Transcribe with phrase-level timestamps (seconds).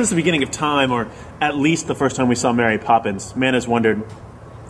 [0.00, 1.08] since the beginning of time, or
[1.42, 4.02] at least the first time we saw Mary Poppins, man has wondered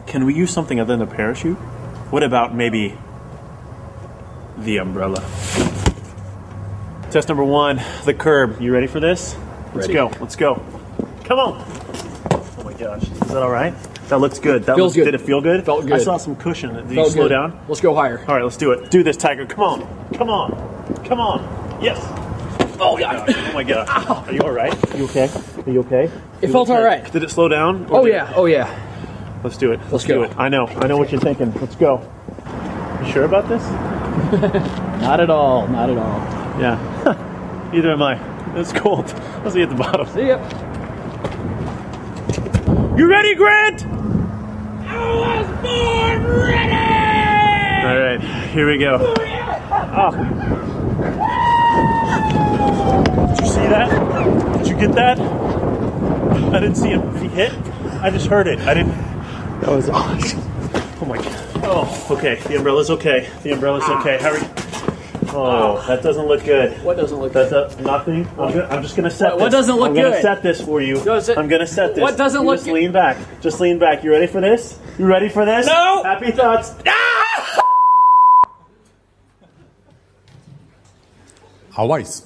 [0.09, 1.57] can we use something other than a parachute?
[2.11, 2.99] What about maybe
[4.59, 5.21] the umbrella?
[7.13, 8.61] Test number one the curb.
[8.61, 9.37] You ready for this?
[9.67, 9.93] Let's Ready.
[9.93, 10.11] go.
[10.19, 10.61] Let's go.
[11.23, 11.65] Come on.
[12.33, 13.05] Oh my gosh.
[13.05, 13.73] Is that all right?
[14.09, 14.65] That looks good.
[14.65, 15.13] That Feels looks, good.
[15.13, 15.65] Did it feel good?
[15.65, 15.93] Felt good.
[15.93, 16.75] I saw some cushion.
[16.75, 17.29] Did you slow good.
[17.29, 17.61] down?
[17.69, 18.19] Let's go higher.
[18.27, 18.91] All right, let's do it.
[18.91, 19.47] Do this, Tiger.
[19.47, 20.13] Come on.
[20.15, 21.05] Come on.
[21.05, 21.81] Come on.
[21.81, 22.01] Yes.
[22.83, 23.29] Oh, God.
[23.29, 23.89] Oh, oh my gosh.
[24.29, 24.73] Are you all right?
[24.97, 25.31] you okay?
[25.67, 26.11] Are you okay?
[26.41, 27.11] It felt all right.
[27.13, 27.87] Did it slow down?
[27.91, 28.33] Oh, did- yeah.
[28.35, 28.87] Oh, yeah.
[29.45, 29.81] Let's do it.
[29.91, 30.15] Let's, go.
[30.15, 30.37] do it.
[30.39, 30.67] I know.
[30.67, 31.53] I know what you're thinking.
[31.61, 32.01] Let's go.
[33.05, 33.63] You sure about this?
[35.01, 35.67] Not at all.
[35.69, 36.61] Not at all.
[36.61, 37.71] Yeah.
[37.75, 38.19] Either am I.
[38.59, 39.07] It's cold.
[39.45, 40.07] Let's see at the bottom.
[40.09, 40.39] See ya.
[42.97, 43.87] You ready, Grant?
[44.87, 46.71] I was born ready.
[47.87, 49.15] All right, here we go.
[49.17, 50.11] Oh.
[50.13, 50.70] Ah.
[53.61, 54.59] Did you see that?
[54.59, 55.19] Did you get that?
[55.21, 57.13] I didn't see him.
[57.15, 57.53] Did he hit?
[58.03, 58.59] I just heard it.
[58.61, 58.93] I didn't.
[59.61, 60.41] That was awesome.
[61.03, 61.47] Oh my god.
[61.63, 62.37] Oh, okay.
[62.41, 63.29] The umbrella's okay.
[63.43, 64.19] The umbrella's okay.
[64.19, 64.49] How are you?
[65.33, 66.83] Oh, that doesn't look good.
[66.83, 67.81] What doesn't look That's good?
[67.81, 68.27] a, nothing.
[68.39, 69.33] I'm, go- I'm just gonna set.
[69.33, 69.61] What- what this.
[69.61, 70.23] doesn't look I'm gonna good?
[70.23, 71.03] set this for you.
[71.05, 72.03] Does it- I'm gonna set this.
[72.03, 72.75] What doesn't You look Just good?
[72.75, 73.17] lean back.
[73.41, 74.03] Just lean back.
[74.03, 74.79] You ready for this?
[74.99, 75.67] You ready for this?
[75.67, 76.03] No!
[76.03, 76.75] Happy thoughts.
[76.87, 77.63] Ah!
[81.75, 82.25] Hawajs.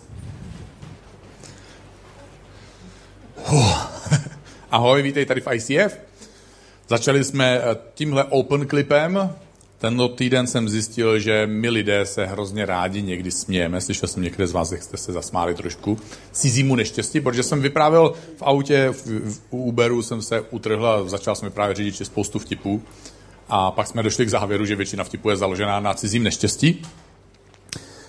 [4.75, 5.99] Ahoj, vítej tady v ICF.
[6.89, 9.31] Začali jsme eh, tímhle open clipem.
[9.79, 13.81] Tenhle týden jsem zjistil, že my lidé se hrozně rádi někdy smějeme.
[13.81, 15.99] Slyšel jsem některé z vás, jak jste se zasmáli trošku
[16.33, 21.35] cizímu neštěstí, protože jsem vyprávěl v autě, v, v Uberu jsem se utrhl a začal
[21.35, 22.83] jsem vyprávět řidiči spoustu vtipů.
[23.49, 26.83] A pak jsme došli k závěru, že většina vtipů je založená na cizím neštěstí.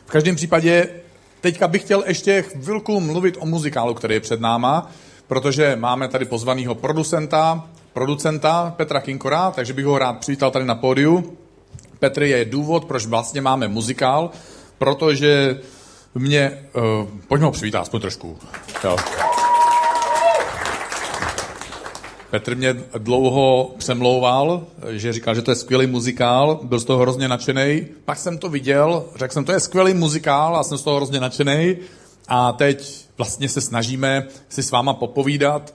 [0.06, 0.90] V každém případě
[1.42, 4.92] teďka bych chtěl ještě chvilku mluvit o muzikálu, který je před náma,
[5.28, 10.76] protože máme tady pozvaného producenta, producenta Petra Kinkora, takže bych ho rád přivítal tady na
[10.76, 11.38] pódiu.
[12.00, 14.30] Petr je důvod, proč vlastně máme muzikál,
[14.78, 15.60] protože
[16.16, 16.68] mě...
[17.02, 18.38] Uh, pojďme ho přivítat aspoň trošku.
[18.84, 18.96] Jo.
[22.30, 27.28] Petr mě dlouho přemlouval, že říkal, že to je skvělý muzikál, byl z toho hrozně
[27.28, 27.88] nadšený.
[28.06, 31.20] Pak jsem to viděl, řekl jsem, to je skvělý muzikál a jsem z toho hrozně
[31.20, 31.78] nadšený.
[32.28, 35.74] A teď vlastně se snažíme si s váma popovídat,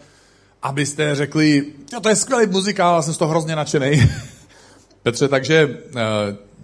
[0.62, 4.02] abyste řekli, jo, to je skvělý muzikál a jsem z toho hrozně nadšený.
[5.02, 6.00] Petře, takže eh,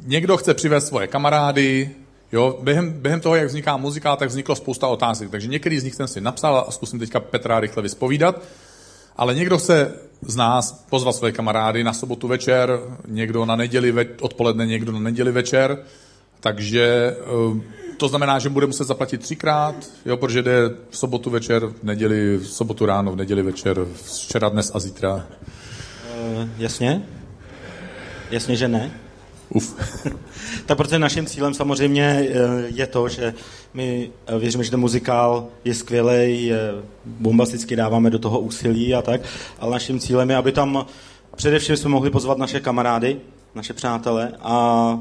[0.05, 1.91] někdo chce přivést svoje kamarády,
[2.33, 5.95] jo, během, během toho, jak vzniká muzikál, tak vzniklo spousta otázek, takže některý z nich
[5.95, 8.43] jsem si napsal a zkusím teďka Petra rychle vyspovídat.
[9.17, 14.07] Ale někdo chce z nás pozvat své kamarády na sobotu večer, někdo na neděli ve,
[14.21, 15.79] odpoledne, někdo na neděli večer,
[16.41, 19.75] takže eh, to znamená, že bude muset zaplatit třikrát,
[20.07, 24.49] jo, protože jde v sobotu večer, v neděli, v sobotu ráno, v neděli večer, včera,
[24.49, 25.27] dnes a zítra.
[26.11, 27.03] Eh, jasně?
[28.31, 28.91] Jasně, že ne.
[29.49, 29.77] Uf.
[30.67, 32.33] Tak protože naším cílem samozřejmě eh,
[32.67, 33.35] je to, že
[33.75, 36.53] my eh, věříme, že ten muzikál je skvělý,
[37.05, 39.21] bombasticky dáváme do toho úsilí a tak,
[39.59, 40.87] ale naším cílem je, aby tam
[41.37, 43.21] především jsme mohli pozvat naše kamarády,
[43.55, 44.99] naše přátele a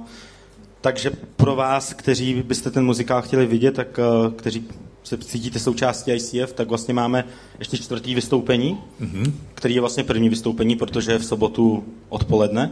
[0.86, 4.64] takže pro vás, kteří byste ten muzikál chtěli vidět, tak eh, kteří
[5.04, 7.26] se cítíte součástí ICF, tak vlastně máme
[7.60, 9.32] ještě čtvrtý vystoupení, mm-hmm.
[9.54, 12.72] který je vlastně první vystoupení, protože je v sobotu odpoledne.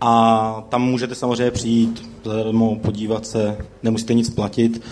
[0.00, 4.82] A tam můžete samozřejmě přijít zadarmo, podívat se, nemusíte nic platit.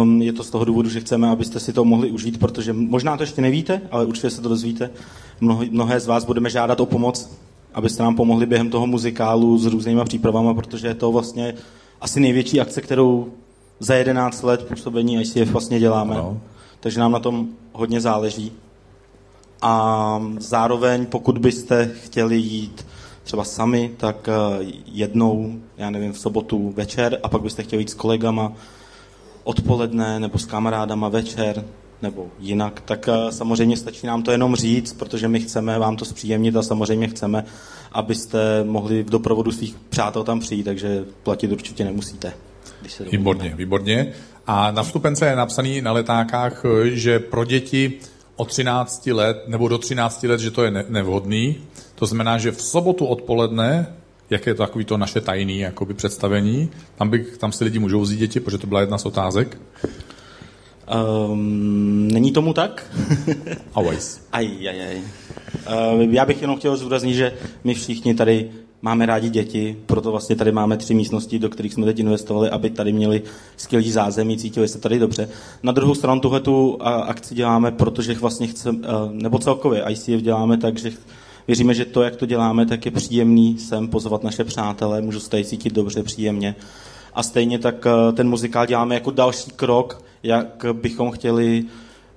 [0.00, 3.16] Um, je to z toho důvodu, že chceme, abyste si to mohli užít, protože možná
[3.16, 4.90] to ještě nevíte, ale určitě se to dozvíte.
[5.40, 7.30] Mnoho, mnohé z vás budeme žádat o pomoc,
[7.74, 11.54] abyste nám pomohli během toho muzikálu s různýma přípravama, protože je to vlastně
[12.00, 13.32] asi největší akce, kterou
[13.80, 16.14] za 11 let působení ICF vlastně děláme.
[16.14, 16.40] Ano.
[16.80, 18.52] Takže nám na tom hodně záleží.
[19.62, 22.86] A zároveň, pokud byste chtěli jít
[23.22, 27.90] třeba sami, tak eh, jednou, já nevím, v sobotu večer a pak byste chtěli jít
[27.90, 28.52] s kolegama
[29.44, 31.64] odpoledne nebo s kamarádama večer
[32.02, 36.04] nebo jinak, tak eh, samozřejmě stačí nám to jenom říct, protože my chceme vám to
[36.04, 37.44] zpříjemnit a samozřejmě chceme,
[37.92, 42.32] abyste mohli v doprovodu svých přátel tam přijít, takže platit určitě nemusíte.
[43.10, 44.12] Výborně, výborně.
[44.46, 47.92] A na vstupence je napsaný na letákách, že pro děti
[48.36, 51.56] od 13 let nebo do 13 let, že to je ne- nevhodný.
[51.94, 53.86] To znamená, že v sobotu odpoledne,
[54.30, 58.00] jak je to takový to naše tajný jakoby představení, tam, by, tam si lidi můžou
[58.00, 59.58] vzít děti, protože to byla jedna z otázek.
[61.30, 62.86] Um, není tomu tak?
[63.74, 64.20] Always.
[64.32, 65.00] Aj, aj, aj.
[65.94, 67.32] Uh, já bych jenom chtěl zdůraznit, že
[67.64, 68.50] my všichni tady
[68.84, 72.70] máme rádi děti, proto vlastně tady máme tři místnosti, do kterých jsme teď investovali, aby
[72.70, 73.22] tady měli
[73.56, 75.28] skvělý zázemí, cítili se tady dobře.
[75.62, 78.78] Na druhou stranu tuhle tu akci děláme, protože vlastně chceme,
[79.12, 80.92] nebo celkově ICF děláme tak, že
[81.46, 85.30] věříme, že to, jak to děláme, tak je příjemný sem pozvat naše přátelé, můžu se
[85.30, 86.54] tady cítit dobře, příjemně.
[87.14, 91.64] A stejně tak ten muzikál děláme jako další krok, jak bychom chtěli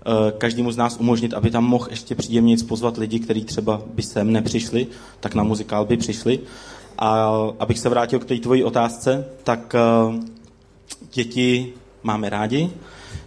[0.07, 4.03] Eh, každému z nás umožnit, aby tam mohl ještě příjemně pozvat lidi, kteří třeba by
[4.03, 4.87] sem nepřišli,
[5.19, 6.39] tak na muzikál by přišli.
[6.97, 9.79] A abych se vrátil k té tvojí otázce, tak eh,
[11.13, 11.73] děti
[12.03, 12.69] máme rádi,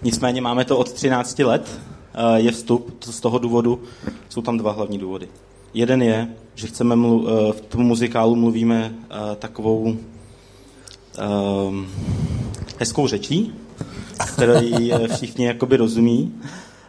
[0.02, 1.80] nicméně máme to od 13 let,
[2.14, 3.82] eh, je vstup, z toho důvodu
[4.28, 5.28] jsou tam dva hlavní důvody.
[5.74, 8.94] Jeden je, že chceme mlu, v tom muzikálu mluvíme
[9.38, 9.96] takovou
[12.78, 13.52] hezkou řečí,
[14.40, 16.32] který všichni jakoby rozumí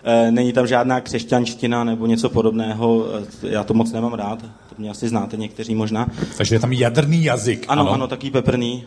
[0.04, 3.06] Eh, není tam žádná křesťanština nebo něco podobného.
[3.44, 4.42] Eh, já to moc nemám rád.
[4.42, 6.08] To mě asi znáte někteří možná.
[6.38, 7.66] Takže je tam jadrný jazyk.
[7.68, 8.84] Ano, ano, ano taký peprný.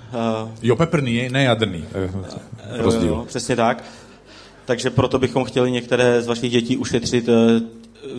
[0.63, 1.85] Jo, peprný, ne jadrný.
[2.71, 3.09] Rozdíl.
[3.09, 3.85] Jo, přesně tak.
[4.65, 7.29] Takže proto bychom chtěli některé z vašich dětí ušetřit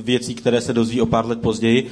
[0.01, 1.91] věcí, které se dozví o pár let později.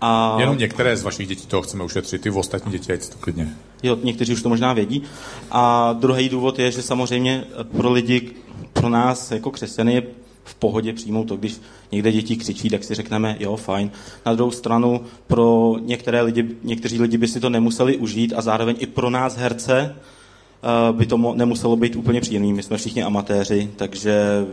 [0.00, 0.36] A...
[0.40, 3.54] Jenom některé z vašich dětí toho chceme ušetřit, ty ostatní děti, ať to klidně.
[3.84, 5.02] Jo, někteří už to možná vědí.
[5.50, 7.44] A druhý důvod je, že samozřejmě
[7.76, 8.30] pro lidi,
[8.72, 10.02] pro nás jako křesťany je
[10.44, 11.60] v pohodě přijmout to, když
[11.92, 13.90] někde děti křičí, tak si řekneme, jo, fajn.
[14.26, 18.76] Na druhou stranu, pro některé lidi, někteří lidi by si to nemuseli užít a zároveň
[18.78, 22.52] i pro nás herce eh, by to nemuselo být úplně příjemný.
[22.52, 24.46] My jsme všichni amatéři, takže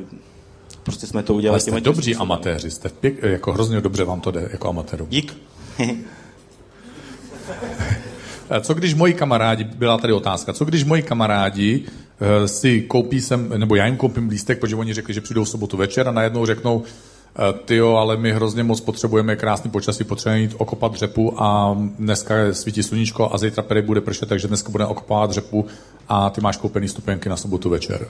[0.84, 1.54] prostě jsme to udělali.
[1.54, 2.32] Ale jste dobří způsobem.
[2.32, 5.08] amatéři, jste pěk, jako hrozně dobře vám to jde jako amatéru.
[5.10, 5.38] Dík.
[8.62, 13.54] Co když moji kamarádi, byla tady otázka, co když moji kamarádi uh, si koupí sem,
[13.58, 16.46] nebo já jim koupím lístek, protože oni řekli, že přijdou v sobotu večer a najednou
[16.46, 16.84] řeknou, uh,
[17.66, 22.36] ty jo, ale my hrozně moc potřebujeme krásný počasí, potřebujeme jít okopat dřepu a dneska
[22.52, 25.66] svítí sluníčko a zítra tady bude pršet, takže dneska budeme okopávat dřepu
[26.10, 28.08] a ty máš koupený stupenky na sobotu večer.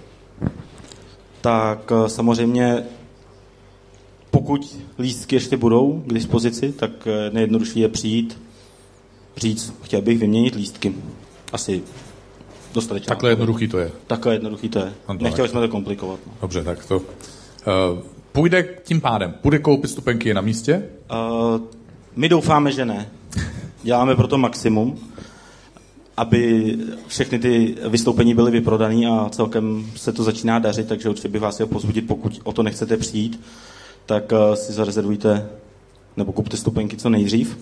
[1.42, 2.84] Tak eh, samozřejmě
[4.32, 6.92] pokud lístky ještě budou k dispozici, tak
[7.32, 8.38] nejjednodušší je přijít,
[9.42, 10.94] říct, chtěl bych vyměnit lístky.
[11.54, 11.82] Asi
[12.74, 13.08] dostatečně.
[13.08, 13.92] Takhle jednoduchý to je.
[14.08, 14.94] Takhle jednoduchý to je.
[15.10, 16.20] No, Nechtěli jsme to komplikovat.
[16.28, 16.34] No.
[16.42, 16.98] Dobře, tak to...
[16.98, 17.04] Uh,
[18.32, 20.84] půjde tím pádem, půjde koupit stupenky na místě?
[21.12, 21.62] Uh,
[22.16, 23.10] my doufáme, že ne.
[23.84, 25.00] Děláme proto maximum,
[26.18, 26.78] aby
[27.08, 31.56] všechny ty vystoupení byly vyprodané a celkem se to začíná dařit, takže určitě bych vás
[31.56, 33.42] chtěl pozbudit, pokud o to nechcete přijít,
[34.06, 35.50] tak uh, si zarezervujte
[36.18, 37.58] nebo kupte stupenky co nejdřív.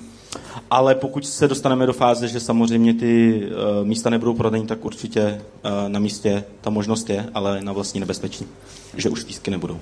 [0.72, 5.42] Ale pokud se dostaneme do fáze, že samozřejmě ty uh, místa nebudou prodaný, tak určitě
[5.66, 8.46] uh, na místě ta možnost je, ale na vlastní nebezpečí,
[8.98, 9.80] že už lístky nebudou.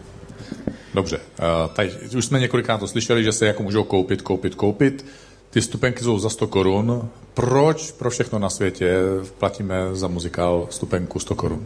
[0.94, 5.06] Dobře, uh, tady už jsme několikrát to slyšeli, že se jako můžou koupit, koupit, koupit.
[5.50, 7.10] Ty stupenky jsou za 100 korun.
[7.34, 9.00] Proč pro všechno na světě
[9.38, 11.66] platíme za muzikál stupenku 100 korun?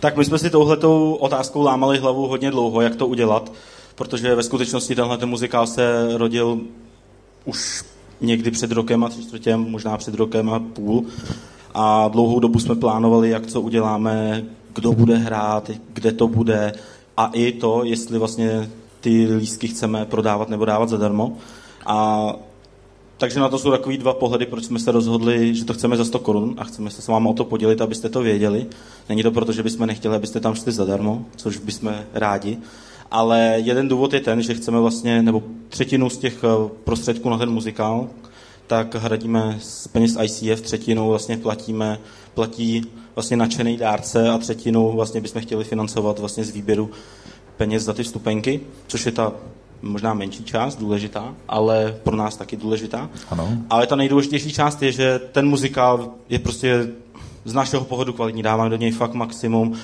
[0.00, 3.52] Tak my jsme si touhletou otázkou lámali hlavu hodně dlouho, jak to udělat,
[3.94, 6.60] protože ve skutečnosti tenhle ten muzikál se rodil
[7.44, 7.84] už
[8.20, 11.04] někdy před rokem a tři čtvrtěm, možná před rokem a půl.
[11.74, 14.44] A dlouhou dobu jsme plánovali, jak co uděláme,
[14.74, 16.72] kdo bude hrát, kde to bude
[17.16, 18.70] a i to, jestli vlastně
[19.00, 21.36] ty lístky chceme prodávat nebo dávat zadarmo.
[21.86, 22.32] A
[23.18, 26.04] takže na to jsou takový dva pohledy, proč jsme se rozhodli, že to chceme za
[26.04, 28.66] 100 korun a chceme se s vámi o to podělit, abyste to věděli.
[29.08, 32.58] Není to proto, že bychom nechtěli, abyste tam šli zadarmo, což bychom rádi,
[33.10, 37.38] ale jeden důvod je ten, že chceme vlastně, nebo třetinu z těch eh, prostředků na
[37.38, 38.08] ten muzikál,
[38.66, 41.98] tak hradíme z peněz ICF, třetinu vlastně platíme,
[42.34, 42.82] platí
[43.14, 46.90] vlastně nadšený dárce a třetinu vlastně bychom chtěli financovat vlastně z výběru
[47.56, 49.32] peněz za ty vstupenky, což je ta
[49.82, 53.10] možná menší část, důležitá, ale pro nás taky důležitá.
[53.30, 53.48] Ano.
[53.70, 56.88] Ale ta nejdůležitější část je, že ten muzikál je prostě
[57.44, 59.76] z našeho pohledu kvalitní, dáváme do něj fakt maximum.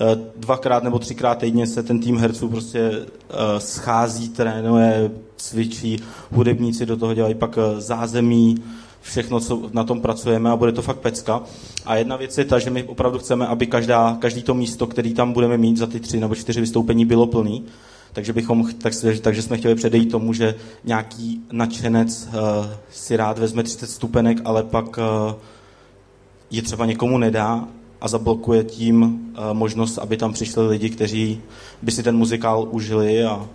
[0.00, 5.98] Eh, dvakrát nebo třikrát týdně se ten tým herců prostě eh, schází, trénuje, cvičí,
[6.30, 8.56] hudebníci do toho dělají pak eh, zázemí,
[9.00, 11.42] všechno, co na tom pracujeme a bude to fakt pecka.
[11.86, 15.14] A jedna věc je ta, že my opravdu chceme, aby každá, každý to místo, který
[15.14, 17.64] tam budeme mít za ty tři nebo čtyři vystoupení, bylo plný.
[18.12, 23.62] Takže, bychom, tak, takže jsme chtěli předejít tomu, že nějaký nadšenec uh, si rád vezme
[23.62, 25.34] 30 stupenek, ale pak uh,
[26.50, 27.68] je třeba někomu nedá
[28.04, 31.40] a zablokuje tím uh, možnost, aby tam přišli lidi, kteří
[31.82, 33.24] by si ten muzikál užili.
[33.24, 33.46] A,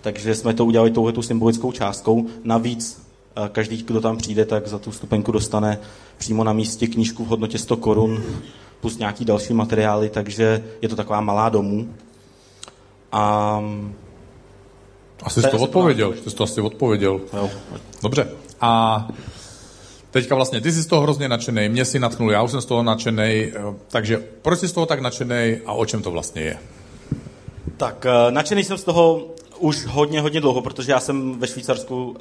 [0.00, 2.26] takže jsme to udělali touhle tu symbolickou částkou.
[2.44, 3.02] Navíc
[3.38, 5.78] uh, každý, kdo tam přijde, tak za tu stupenku dostane
[6.18, 8.22] přímo na místě knížku v hodnotě 100 korun
[8.80, 11.88] plus nějaký další materiály, takže je to taková malá domů.
[13.12, 13.62] A
[15.22, 17.20] asi jsi to odpověděl, jsi to asi odpověděl.
[17.32, 17.50] Jo.
[18.02, 18.28] Dobře.
[18.60, 19.08] A
[20.10, 22.66] Teďka vlastně ty jsi z toho hrozně nadšený, mě si natchnul, já už jsem z
[22.66, 23.52] toho nadšený, eh,
[23.88, 26.58] takže proč jsi z toho tak nadšený a o čem to vlastně je?
[27.76, 29.26] Tak, uh, nadšený jsem z toho
[29.58, 32.16] už hodně, hodně dlouho, protože já jsem ve Švýcarsku uh,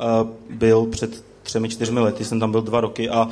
[0.50, 3.27] byl před třemi, čtyřmi lety, jsem tam byl dva roky a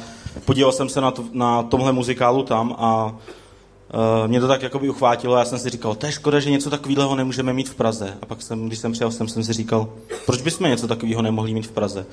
[0.45, 4.89] podíval jsem se na, to, na tomhle muzikálu tam a uh, mě to tak jakoby
[4.89, 8.17] uchvátilo já jsem si říkal, to je škoda, že něco takového nemůžeme mít v Praze.
[8.21, 9.89] A pak jsem, když jsem přijel jsem, jsem si říkal,
[10.25, 12.05] proč bychom něco takového nemohli mít v Praze?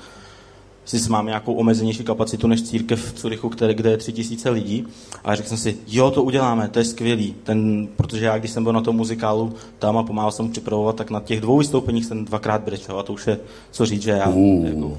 [0.85, 4.87] Si máme nějakou omezenější kapacitu než církev v Curychu, které, kde je tři tisíce lidí.
[5.23, 7.35] A řekl jsem si, jo, to uděláme, to je skvělý.
[7.43, 11.09] Ten, protože já, když jsem byl na tom muzikálu tam a pomáhal jsem připravovat, tak
[11.09, 13.39] na těch dvou vystoupeních jsem dvakrát brečel a to už je
[13.71, 14.65] co říct, že já uh.
[14.65, 14.97] jako,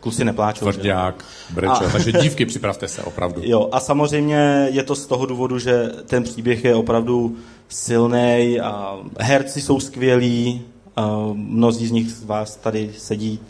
[0.00, 0.72] kluci nepláčou.
[0.72, 1.90] Tvrdák, brečel, a...
[1.90, 3.40] takže dívky, připravte se, opravdu.
[3.44, 7.36] Jo, a samozřejmě je to z toho důvodu, že ten příběh je opravdu
[7.68, 10.62] silný a herci jsou skvělí,
[11.34, 13.40] mnozí z nich z vás tady sedí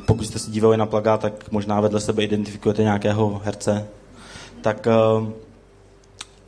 [0.00, 3.86] pokud jste se dívali na plagát, tak možná vedle sebe identifikujete nějakého herce.
[4.60, 4.86] Tak
[5.20, 5.28] uh,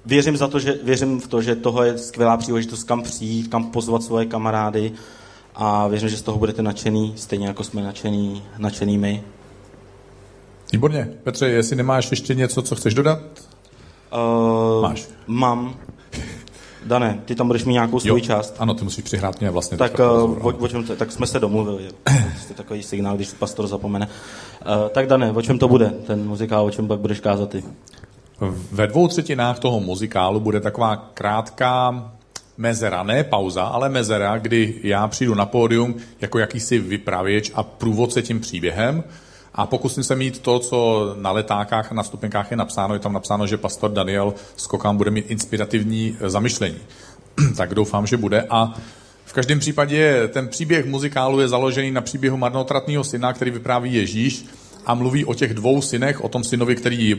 [0.07, 3.71] věřím, za to, že, věřím v to, že toho je skvělá příležitost, kam přijít, kam
[3.71, 4.93] pozvat svoje kamarády
[5.55, 9.25] a věřím, že z toho budete nadšený, stejně jako jsme nadšený, nadšený my.
[10.73, 11.09] Výborně.
[11.23, 13.21] Petře, jestli nemáš ještě něco, co chceš dodat?
[14.13, 15.09] Uh, Máš.
[15.27, 15.77] Mám.
[16.85, 18.57] Dane, ty tam budeš mít nějakou svou část.
[18.59, 19.79] Ano, ty musíš přihrát mě vlastně.
[19.79, 21.89] Tak, uh, o, o čem to, tak jsme se domluvili.
[22.41, 24.07] Jste takový signál, když pastor zapomene.
[24.07, 27.65] Uh, tak Dane, o čem to bude, ten muzikál, o čem pak budeš kázat ty?
[28.73, 32.05] Ve dvou třetinách toho muzikálu bude taková krátká
[32.57, 38.23] mezera, ne pauza, ale mezera, kdy já přijdu na pódium jako jakýsi vypravěč a průvodce
[38.23, 39.05] tím příběhem
[39.55, 42.95] a pokusím se mít to, co na letákách a na stupenkách je napsáno.
[42.95, 46.79] Je tam napsáno, že pastor Daniel Skokán bude mít inspirativní eh, zamyšlení.
[47.57, 48.47] tak doufám, že bude.
[48.51, 48.75] A
[49.25, 54.47] v každém případě ten příběh muzikálu je založený na příběhu marnotratného syna, který vypráví Ježíš
[54.87, 57.15] a mluví o těch dvou synech, o tom synovi, který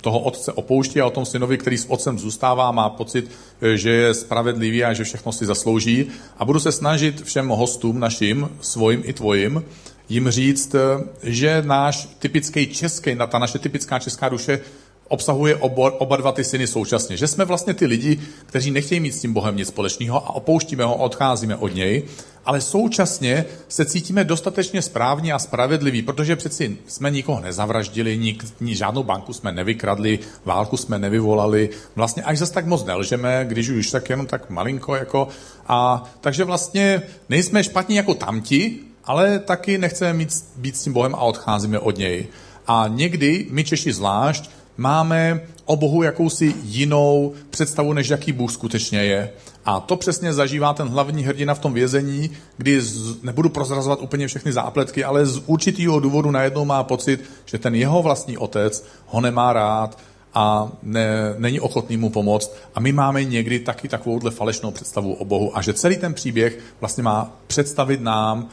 [0.00, 3.30] toho otce opouští a o tom synovi, který s otcem zůstává, má pocit,
[3.62, 6.06] eh, že je spravedlivý a že všechno si zaslouží.
[6.38, 9.64] A budu se snažit všem hostům našim, svojim i tvojim,
[10.08, 10.80] jim říct, eh,
[11.22, 14.60] že náš typický český, ta naše typická česká duše
[15.08, 17.16] obsahuje oba, oba dva ty syny současně.
[17.16, 20.84] Že jsme vlastně ty lidi, kteří nechtějí mít s tím Bohem nic společného a opouštíme
[20.84, 22.02] ho, odcházíme od něj,
[22.44, 28.76] ale současně se cítíme dostatečně správně a spravedliví, protože přeci jsme nikoho nezavraždili, nik, ni,
[28.76, 33.90] žádnou banku jsme nevykradli, válku jsme nevyvolali, vlastně až zase tak moc nelžeme, když už
[33.90, 35.28] tak jenom tak malinko, jako,
[35.66, 41.14] a takže vlastně nejsme špatní jako tamti, ale taky nechceme mít, být s tím Bohem
[41.14, 42.26] a odcházíme od něj.
[42.66, 49.04] A někdy, my Češi zvlášť, máme o Bohu jakousi jinou představu, než jaký Bůh skutečně
[49.04, 49.30] je.
[49.64, 54.28] A to přesně zažívá ten hlavní hrdina v tom vězení, kdy z, nebudu prozrazovat úplně
[54.28, 59.20] všechny zápletky, ale z určitého důvodu najednou má pocit, že ten jeho vlastní otec ho
[59.20, 59.98] nemá rád
[60.34, 62.56] a ne, není ochotný mu pomoct.
[62.74, 66.58] A my máme někdy taky takovouhle falešnou představu o Bohu a že celý ten příběh
[66.80, 68.48] vlastně má představit nám,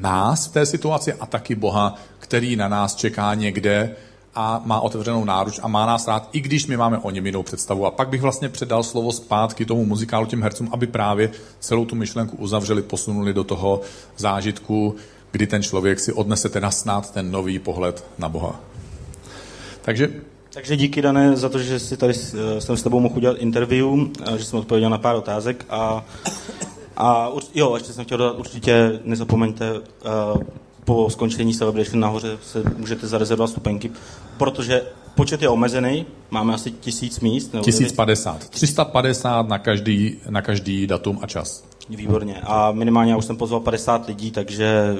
[0.00, 3.96] nás v té situaci a taky Boha, který na nás čeká někde
[4.34, 7.42] a má otevřenou náruč a má nás rád, i když my máme o něm jinou
[7.42, 7.86] představu.
[7.86, 11.30] A pak bych vlastně předal slovo zpátky tomu muzikálu, těm hercům, aby právě
[11.60, 13.80] celou tu myšlenku uzavřeli, posunuli do toho
[14.16, 14.96] zážitku,
[15.32, 18.60] kdy ten člověk si odnese teda snad ten nový pohled na Boha.
[19.82, 20.10] Takže
[20.52, 22.14] takže díky, Dané, za to, že jsi tady,
[22.56, 23.86] eh, jsem s tebou mohl udělat interview,
[24.36, 26.04] že jsem odpověděl na pár otázek a
[26.96, 30.42] a jo, ještě jsem chtěl dodat, určitě nezapomeňte, uh,
[30.84, 33.90] po skončení celebration nahoře se můžete zarezervovat stupenky,
[34.38, 34.82] protože
[35.14, 37.52] počet je omezený, máme asi tisíc míst.
[37.52, 38.48] Nebo 1050.
[38.48, 41.64] 350 na každý, na každý datum a čas.
[41.88, 42.40] Výborně.
[42.42, 44.96] A minimálně já už jsem pozval 50 lidí, takže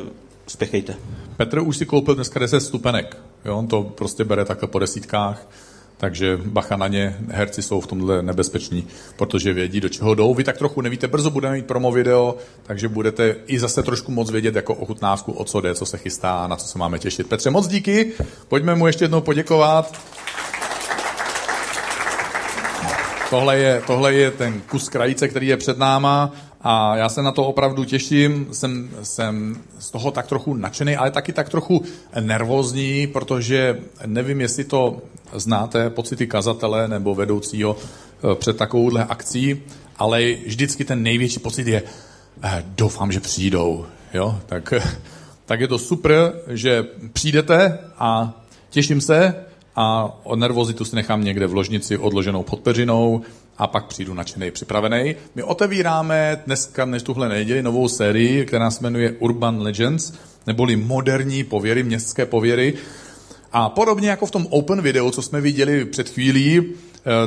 [0.47, 0.95] spěchejte.
[1.37, 3.17] Petr už si koupil dneska 10 stupenek.
[3.45, 5.47] Jo, on to prostě bere takhle po desítkách.
[6.01, 10.35] Takže bacha na ně, herci jsou v tomhle nebezpeční, protože vědí, do čeho jdou.
[10.35, 14.31] Vy tak trochu nevíte, brzo budeme mít promo video, takže budete i zase trošku moc
[14.31, 17.29] vědět jako ochutnávku, o co jde, co se chystá, na co se máme těšit.
[17.29, 18.13] Petře, moc díky,
[18.49, 20.01] pojďme mu ještě jednou poděkovat.
[23.31, 27.33] Tohle je, tohle je ten kus krajice, který je před náma a já se na
[27.33, 28.49] to opravdu těším.
[28.53, 31.83] Jsem, jsem z toho tak trochu nadšený, ale taky tak trochu
[32.21, 35.03] nervózní, protože nevím, jestli to
[35.33, 39.63] znáte, pocity kazatele nebo vedoucího eh, před takovouhle akcí,
[39.99, 41.83] ale vždycky ten největší pocit je,
[42.43, 43.87] eh, doufám, že přijdou.
[44.15, 44.39] Jo?
[44.47, 44.75] Tak,
[45.47, 48.41] tak je to super, že přijdete a
[48.71, 49.35] těším se
[49.81, 53.21] a nervozitu si nechám někde v ložnici odloženou pod peřinou
[53.59, 55.15] a pak přijdu nadšený, připravený.
[55.35, 60.13] My otevíráme dneska, než tuhle neděli, novou sérii, která se jmenuje Urban Legends,
[60.47, 62.75] neboli moderní pověry, městské pověry.
[63.53, 66.63] A podobně jako v tom open videu, co jsme viděli před chvílí,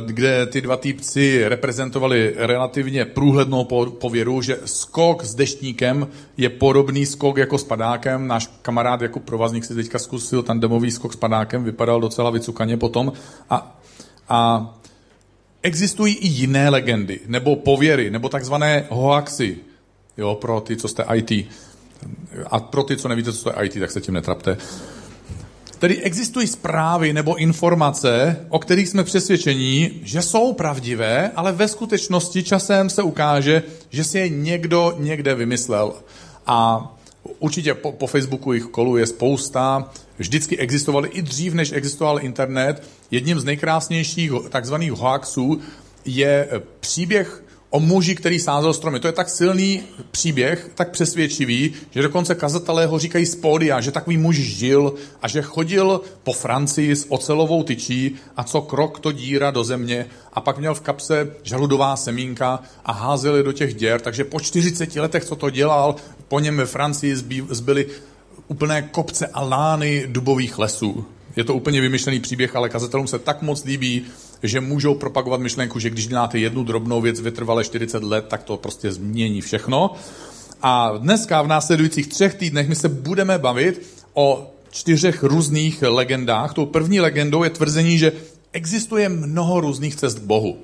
[0.05, 3.63] kde ty dva týpci reprezentovali relativně průhlednou
[3.99, 8.27] pověru, že skok s deštníkem je podobný skok jako s padákem.
[8.27, 12.77] Náš kamarád jako provazník si teďka zkusil ten demový skok s padákem, vypadal docela vycukaně
[12.77, 13.13] potom.
[13.49, 13.79] A,
[14.29, 14.73] a
[15.61, 19.57] existují i jiné legendy, nebo pověry, nebo takzvané hoaxy,
[20.17, 21.31] jo, pro ty, co jste IT.
[22.45, 24.57] A pro ty, co nevíte, co to je IT, tak se tím netrapte.
[25.79, 32.43] Tedy existují zprávy nebo informace, o kterých jsme přesvědčení, že jsou pravdivé, ale ve skutečnosti
[32.43, 35.93] časem se ukáže, že si je někdo někde vymyslel.
[36.47, 36.89] A
[37.39, 42.83] určitě po, po Facebooku jich koluje spousta, vždycky existovaly i dřív, než existoval internet.
[43.11, 45.59] Jedním z nejkrásnějších takzvaných hoaxů
[46.05, 46.49] je
[46.79, 47.42] příběh
[47.73, 48.99] o muži, který sázel stromy.
[48.99, 53.91] To je tak silný příběh, tak přesvědčivý, že dokonce kazatelé ho říkají z pódia, že
[53.91, 59.11] takový muž žil a že chodil po Francii s ocelovou tyčí a co krok to
[59.11, 63.75] díra do země a pak měl v kapse žaludová semínka a házel je do těch
[63.75, 65.95] děr, takže po 40 letech, co to dělal,
[66.27, 67.15] po něm ve Francii
[67.49, 67.87] zbyly
[68.47, 71.05] úplné kopce a lány dubových lesů.
[71.35, 74.05] Je to úplně vymyšlený příběh, ale kazatelům se tak moc líbí,
[74.43, 78.57] že můžou propagovat myšlenku, že když děláte jednu drobnou věc vytrvale 40 let, tak to
[78.57, 79.91] prostě změní všechno.
[80.61, 83.81] A dneska v následujících třech týdnech my se budeme bavit
[84.13, 86.53] o čtyřech různých legendách.
[86.53, 88.11] Tou první legendou je tvrzení, že
[88.51, 90.57] existuje mnoho různých cest k Bohu.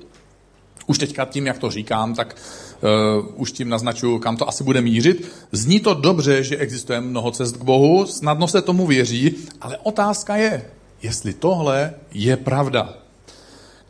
[0.86, 4.80] Už teďka tím, jak to říkám, tak uh, už tím naznačuju, kam to asi bude
[4.80, 5.32] mířit.
[5.52, 10.36] Zní to dobře, že existuje mnoho cest k Bohu, snadno se tomu věří, ale otázka
[10.36, 10.70] je,
[11.02, 12.94] jestli tohle je pravda.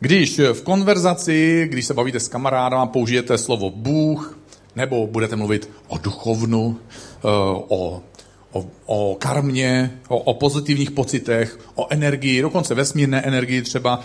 [0.03, 4.39] Když v konverzaci, když se bavíte s kamarádama, použijete slovo Bůh,
[4.75, 7.27] nebo budete mluvit o duchovnu, eh,
[7.67, 8.01] o,
[8.51, 13.99] o, o karmě, o, o pozitivních pocitech, o energii, dokonce vesmírné energii třeba,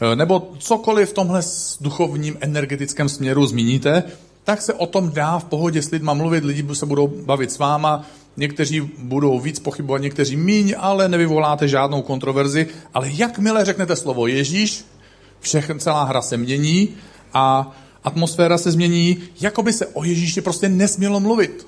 [0.00, 1.42] eh, nebo cokoliv v tomhle
[1.80, 4.04] duchovním energetickém směru zmíníte,
[4.44, 7.58] tak se o tom dá v pohodě s lidma mluvit, lidi se budou bavit s
[7.58, 12.66] váma, někteří budou víc pochybovat, někteří míň, ale nevyvoláte žádnou kontroverzi.
[12.94, 14.84] Ale jakmile řeknete slovo Ježíš,
[15.42, 16.88] všechny, celá hra se mění
[17.34, 21.66] a atmosféra se změní, jako by se o Ježíši prostě nesmělo mluvit.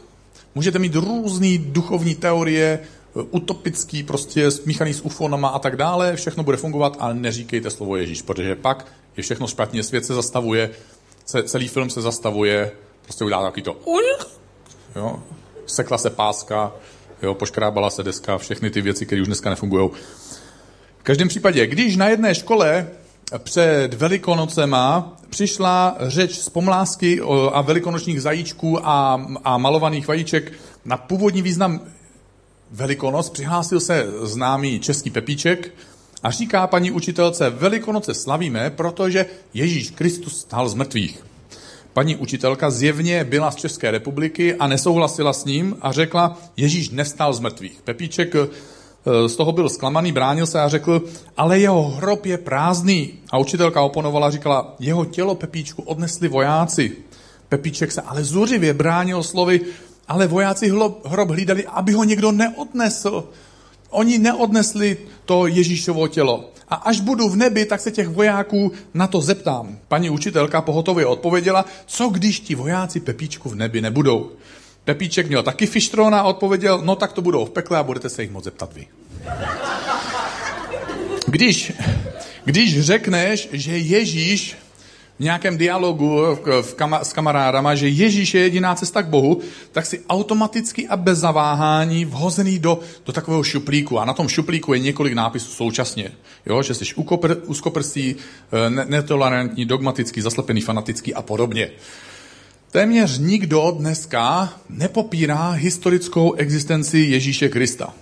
[0.54, 2.78] Můžete mít různé duchovní teorie,
[3.30, 8.22] utopický, prostě smíchaný s ufonama a tak dále, všechno bude fungovat, ale neříkejte slovo Ježíš,
[8.22, 10.70] protože pak je všechno špatně, svět se zastavuje,
[11.44, 13.76] celý film se zastavuje, prostě udělá takový to
[14.96, 15.22] jo,
[15.66, 16.72] sekla se páska,
[17.22, 19.90] jo, poškrábala se deska, všechny ty věci, které už dneska nefungují.
[20.98, 22.88] V každém případě, když na jedné škole
[23.38, 27.20] před Velikonocema přišla řeč z pomlásky
[27.53, 30.53] a velikonočních zajíčků a, a malovaných vajíček
[30.85, 31.81] na původní význam
[32.70, 33.31] Velikonoc.
[33.31, 35.75] Přihlásil se známý český Pepíček
[36.23, 41.25] a říká paní učitelce, Velikonoce slavíme, protože Ježíš Kristus stál z mrtvých.
[41.92, 47.33] Paní učitelka zjevně byla z České republiky a nesouhlasila s ním a řekla, Ježíš nestal
[47.33, 47.81] z mrtvých.
[47.85, 48.35] Pepíček
[49.26, 51.02] z toho byl zklamaný, bránil se a řekl,
[51.36, 53.10] ale jeho hrob je prázdný.
[53.30, 56.92] A učitelka oponovala, říkala, jeho tělo Pepíčku odnesli vojáci.
[57.48, 59.60] Pepíček se ale zuřivě bránil slovy,
[60.08, 60.72] ale vojáci
[61.04, 63.24] hrob hlídali, aby ho někdo neodnesl.
[63.90, 66.50] Oni neodnesli to Ježíšovo tělo.
[66.68, 69.78] A až budu v nebi, tak se těch vojáků na to zeptám.
[69.88, 74.30] Paní učitelka pohotově odpověděla, co když ti vojáci Pepíčku v nebi nebudou.
[74.85, 78.23] Pepíček měl taky fištrona a odpověděl, no tak to budou v pekle a budete se
[78.23, 78.87] jich moc zeptat vy.
[81.27, 81.73] Když,
[82.44, 84.57] když řekneš, že Ježíš
[85.18, 86.20] v nějakém dialogu
[86.62, 89.40] v kama, s kamarádama, že Ježíš je jediná cesta k Bohu,
[89.73, 93.99] tak si automaticky a bez zaváhání vhozený do, do takového šuplíku.
[93.99, 96.11] A na tom šuplíku je několik nápisů současně.
[96.47, 96.62] Jo?
[96.62, 101.70] Že jsi ukopr, úzkoprsý, eh, netolerantní, dogmatický, zaslepený, fanatický a podobně.
[102.74, 107.94] Téměř nikdo dneska nepopírá historickou existenci Ježíše Krista.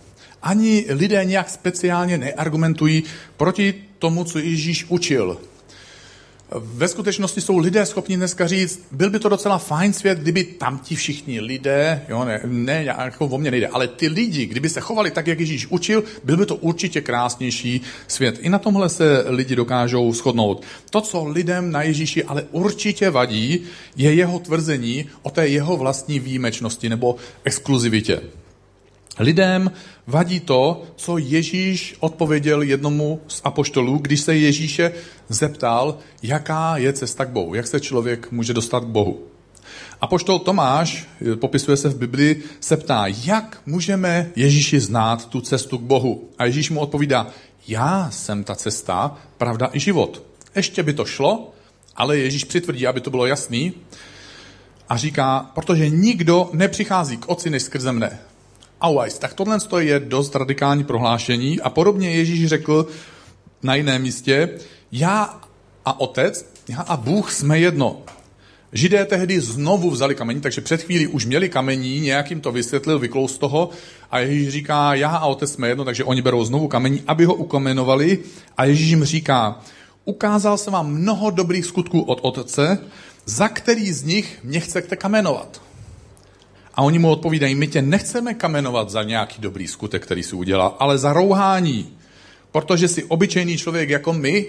[0.42, 3.02] Ani lidé nějak speciálně neargumentují
[3.36, 5.40] proti tomu, co Ježíš učil.
[6.54, 10.78] Ve skutečnosti jsou lidé schopni dneska říct, byl by to docela fajn svět, kdyby tam
[10.78, 14.80] ti všichni lidé, jo, ne, ne jako o mě nejde, ale ty lidi, kdyby se
[14.80, 18.38] chovali tak, jak Ježíš učil, byl by to určitě krásnější svět.
[18.40, 20.62] I na tomhle se lidi dokážou shodnout.
[20.90, 23.60] To, co lidem na Ježíši ale určitě vadí,
[23.96, 28.20] je jeho tvrzení o té jeho vlastní výjimečnosti nebo exkluzivitě.
[29.18, 29.72] Lidem
[30.06, 34.92] vadí to, co Ježíš odpověděl jednomu z apoštolů, když se Ježíše
[35.28, 39.20] zeptal, jaká je cesta k Bohu, jak se člověk může dostat k Bohu.
[40.00, 45.82] Apoštol Tomáš, popisuje se v Biblii, se ptá, jak můžeme Ježíši znát tu cestu k
[45.82, 46.28] Bohu.
[46.38, 47.26] A Ježíš mu odpovídá,
[47.68, 50.22] já jsem ta cesta, pravda i život.
[50.56, 51.52] Ještě by to šlo,
[51.96, 53.72] ale Ježíš přitvrdí, aby to bylo jasný,
[54.88, 58.18] a říká, protože nikdo nepřichází k oci než skrze mne.
[58.82, 62.86] Auajs, tak tohle je dost radikální prohlášení a podobně Ježíš řekl
[63.62, 64.48] na jiném místě,
[64.92, 65.40] já
[65.84, 68.02] a otec, já a Bůh jsme jedno.
[68.72, 73.28] Židé tehdy znovu vzali kamení, takže před chvílí už měli kamení, nějakým to vysvětlil, vyklou
[73.28, 73.70] z toho
[74.10, 77.34] a Ježíš říká, já a otec jsme jedno, takže oni berou znovu kamení, aby ho
[77.34, 78.18] ukamenovali
[78.56, 79.60] a Ježíš jim říká,
[80.04, 82.78] ukázal jsem vám mnoho dobrých skutků od otce,
[83.26, 85.62] za který z nich mě chcete kamenovat.
[86.74, 90.76] A oni mu odpovídají, my tě nechceme kamenovat za nějaký dobrý skutek, který si udělal,
[90.78, 91.96] ale za rouhání,
[92.52, 94.46] protože jsi obyčejný člověk jako my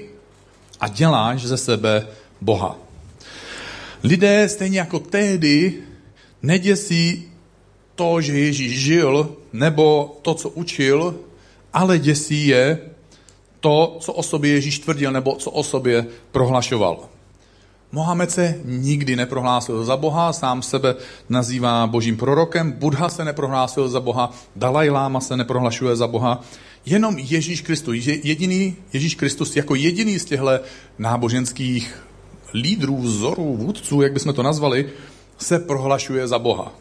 [0.80, 2.08] a děláš ze sebe
[2.42, 2.78] Boha.
[4.04, 5.74] Lidé stejně jako tehdy
[6.42, 7.30] neděsí
[7.96, 11.16] to, že Ježíš žil, nebo to, co učil,
[11.74, 12.80] ale děsí je
[13.60, 17.10] to, co o sobě Ježíš tvrdil, nebo co o sobě prohlašoval.
[17.94, 20.96] Mohamed se nikdy neprohlásil za Boha, sám sebe
[21.30, 26.42] nazývá božím prorokem, Buddha se neprohlásil za Boha, Dalaj Lama se neprohlašuje za Boha,
[26.86, 30.60] jenom Ježíš Kristus, jediný Ježíš Kristus jako jediný z těchto
[31.00, 32.04] náboženských
[32.54, 34.90] lídrů, vzorů, vůdců, jak bychom to nazvali,
[35.38, 36.72] se prohlašuje za Boha.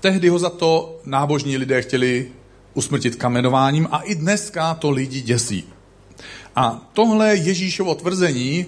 [0.00, 2.30] Tehdy ho za to nábožní lidé chtěli
[2.74, 5.64] usmrtit kamenováním a i dneska to lidi děsí.
[6.56, 8.66] A tohle Ježíšovo tvrzení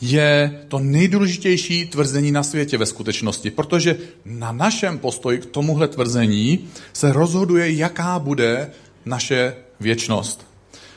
[0.00, 6.68] je to nejdůležitější tvrzení na světě ve skutečnosti, protože na našem postoji k tomuhle tvrzení
[6.92, 8.70] se rozhoduje, jaká bude
[9.04, 10.46] naše věčnost.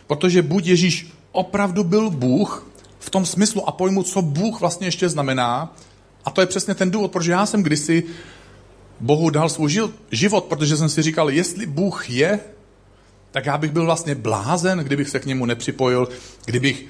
[0.07, 5.09] Protože buď Ježíš opravdu byl Bůh v tom smyslu a pojmu, co Bůh vlastně ještě
[5.09, 5.75] znamená,
[6.25, 8.03] a to je přesně ten důvod, proč já jsem kdysi
[8.99, 12.39] Bohu dal svůj život, protože jsem si říkal, jestli Bůh je,
[13.31, 16.07] tak já bych byl vlastně blázen, kdybych se k němu nepřipojil,
[16.45, 16.85] kdybych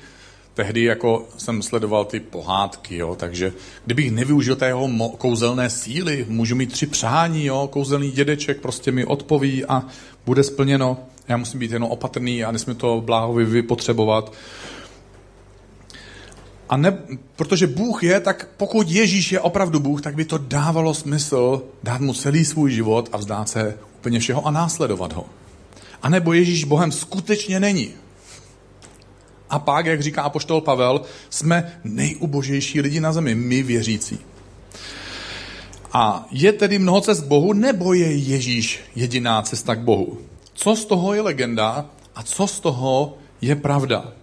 [0.60, 3.54] tehdy jako jsem sledoval ty pohádky, jo, takže
[3.86, 8.92] kdybych nevyužil té jeho mo- kouzelné síly, můžu mít tři přání, jo, kouzelný dědeček prostě
[8.92, 9.84] mi odpoví a
[10.26, 10.98] bude splněno.
[11.28, 14.34] Já musím být jenom opatrný a nesmím to bláhově vypotřebovat.
[16.70, 16.98] A ne,
[17.36, 22.02] protože Bůh je, tak pokud Ježíš je opravdu Bůh, tak by to dávalo smysl dát
[22.02, 25.26] mu celý svůj život a vzdát se úplně všeho a následovat ho.
[26.02, 28.09] A nebo Ježíš Bohem skutečně není.
[29.50, 34.20] A pak, jak říká apoštol Pavel, jsme nejubožejší lidi na zemi, my věřící.
[35.94, 40.18] A je tedy mnoho cest k Bohu, nebo je Ježíš jediná cesta k Bohu?
[40.54, 41.86] Co z toho je legenda
[42.16, 44.14] a co z toho je pravda?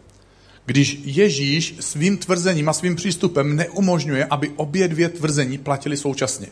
[0.67, 6.47] Když Ježíš svým tvrzením a svým přístupem neumožňuje, aby obě dvě tvrzení platily současně.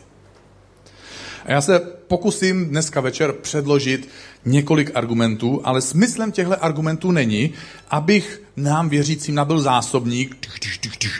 [1.45, 4.09] A já se pokusím dneska večer předložit
[4.45, 7.53] několik argumentů, ale smyslem těchto argumentů není,
[7.89, 10.47] abych nám věřícím nabil zásobník,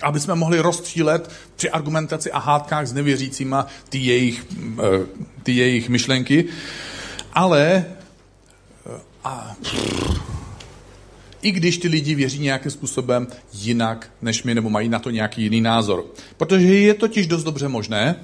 [0.04, 4.46] aby jsme mohli rozstřílet při argumentaci a hádkách s nevěřícíma ty jejich,
[4.80, 5.06] eh,
[5.44, 6.46] ty jejich myšlenky,
[7.34, 7.86] ale
[9.26, 9.56] a,
[11.42, 15.42] i když ty lidi věří nějakým způsobem jinak než my, nebo mají na to nějaký
[15.42, 16.06] jiný názor.
[16.38, 18.16] Protože je totiž dost dobře možné,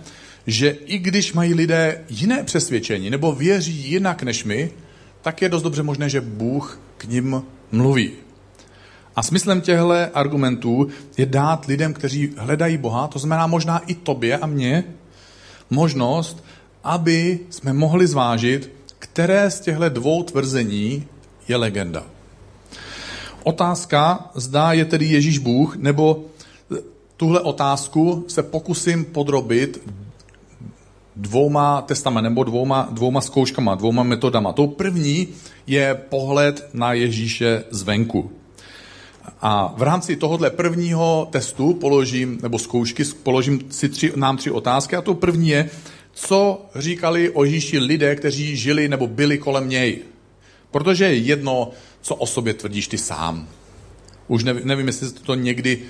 [0.47, 4.71] že i když mají lidé jiné přesvědčení nebo věří jinak než my,
[5.21, 8.11] tak je dost dobře možné, že Bůh k ním mluví.
[9.15, 14.37] A smyslem těchto argumentů je dát lidem, kteří hledají Boha, to znamená možná i tobě
[14.37, 14.83] a mně,
[15.69, 16.43] možnost,
[16.83, 21.07] aby jsme mohli zvážit, které z těchto dvou tvrzení
[21.47, 22.03] je legenda.
[23.43, 26.25] Otázka, zdá je tedy Ježíš Bůh, nebo
[27.17, 29.81] tuhle otázku se pokusím podrobit
[31.15, 34.53] dvouma testama nebo dvouma, dvouma zkouškama, dvouma metodama.
[34.53, 35.27] Tou první
[35.67, 38.31] je pohled na Ježíše zvenku.
[39.41, 44.95] A v rámci tohohle prvního testu položím, nebo zkoušky, položím si tři, nám tři otázky.
[44.95, 45.69] A to první je,
[46.13, 49.99] co říkali o Ježíši lidé, kteří žili nebo byli kolem něj.
[50.71, 51.69] Protože je jedno,
[52.01, 53.47] co o sobě tvrdíš ty sám.
[54.27, 55.81] Už nevím, nevím jestli jste to někdy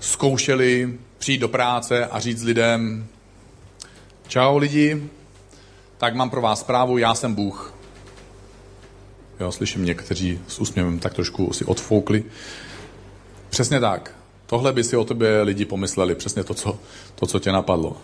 [0.00, 3.06] zkoušeli přijít do práce a říct lidem,
[4.32, 5.02] Čau lidi,
[5.98, 7.74] tak mám pro vás zprávu, já jsem Bůh.
[9.40, 12.24] Jo, slyším někteří s úsměvem tak trošku si odfoukli.
[13.50, 14.14] Přesně tak.
[14.46, 16.78] Tohle by si o tebe lidi pomysleli, přesně to co,
[17.14, 17.96] to, co tě napadlo.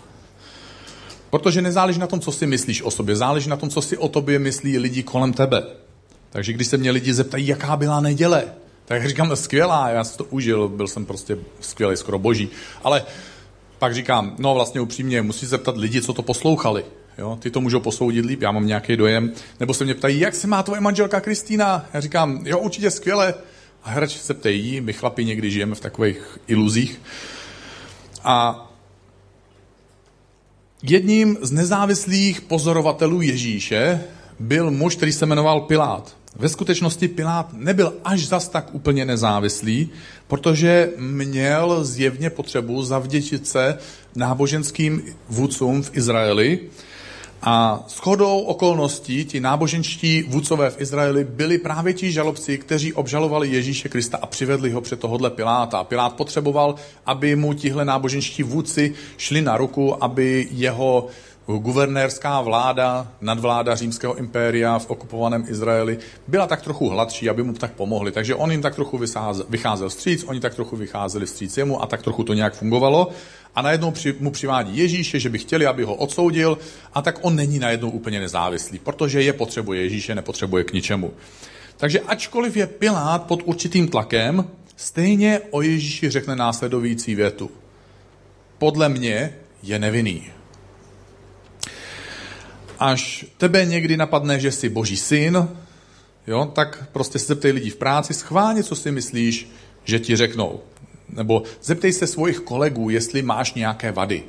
[1.30, 4.08] Protože nezáleží na tom, co si myslíš o sobě, záleží na tom, co si o
[4.08, 5.62] tobě myslí lidi kolem tebe.
[6.30, 8.44] Takže když se mě lidi zeptají, jaká byla neděle,
[8.84, 12.48] tak říkám, skvělá, já si to užil, byl jsem prostě skvělý, skoro boží.
[12.84, 13.04] Ale
[13.78, 16.84] pak říkám, no vlastně upřímně, musí se zeptat lidi, co to poslouchali.
[17.18, 17.38] Jo?
[17.40, 19.32] Ty to můžou posoudit líp, já mám nějaký dojem.
[19.60, 21.86] Nebo se mě ptají, jak se má tvoje manželka Kristýna?
[21.94, 23.34] Já říkám, jo, určitě skvěle.
[23.84, 27.00] A radši se ptají jí, my chlapi někdy žijeme v takových iluzích.
[28.24, 28.68] A
[30.82, 34.04] jedním z nezávislých pozorovatelů Ježíše
[34.38, 36.16] byl muž, který se jmenoval Pilát.
[36.38, 39.90] Ve skutečnosti Pilát nebyl až zas tak úplně nezávislý,
[40.26, 43.78] protože měl zjevně potřebu zavděčit se
[44.14, 46.60] náboženským vůdcům v Izraeli
[47.42, 53.88] a shodou okolností ti náboženští vůdcové v Izraeli byli právě ti žalobci, kteří obžalovali Ježíše
[53.88, 55.84] Krista a přivedli ho před tohohle Piláta.
[55.84, 56.74] Pilát potřeboval,
[57.06, 61.06] aby mu tihle náboženští vůdci šli na ruku, aby jeho
[61.56, 67.72] guvernérská vláda, nadvláda římského impéria v okupovaném Izraeli byla tak trochu hladší, aby mu tak
[67.72, 68.12] pomohli.
[68.12, 68.98] Takže on jim tak trochu
[69.48, 73.08] vycházel vstříc, oni tak trochu vycházeli vstříc jemu a tak trochu to nějak fungovalo.
[73.54, 76.58] A najednou mu přivádí Ježíše, že by chtěli, aby ho odsoudil,
[76.94, 81.12] a tak on není najednou úplně nezávislý, protože je potřebuje Ježíše, nepotřebuje k ničemu.
[81.76, 84.44] Takže ačkoliv je Pilát pod určitým tlakem,
[84.76, 87.50] stejně o Ježíši řekne následující větu.
[88.58, 90.22] Podle mě je nevinný
[92.78, 95.48] až tebe někdy napadne, že jsi boží syn,
[96.26, 99.50] jo, tak prostě se zeptej lidí v práci, schválně, co si myslíš,
[99.84, 100.60] že ti řeknou.
[101.08, 104.22] Nebo zeptej se svojich kolegů, jestli máš nějaké vady.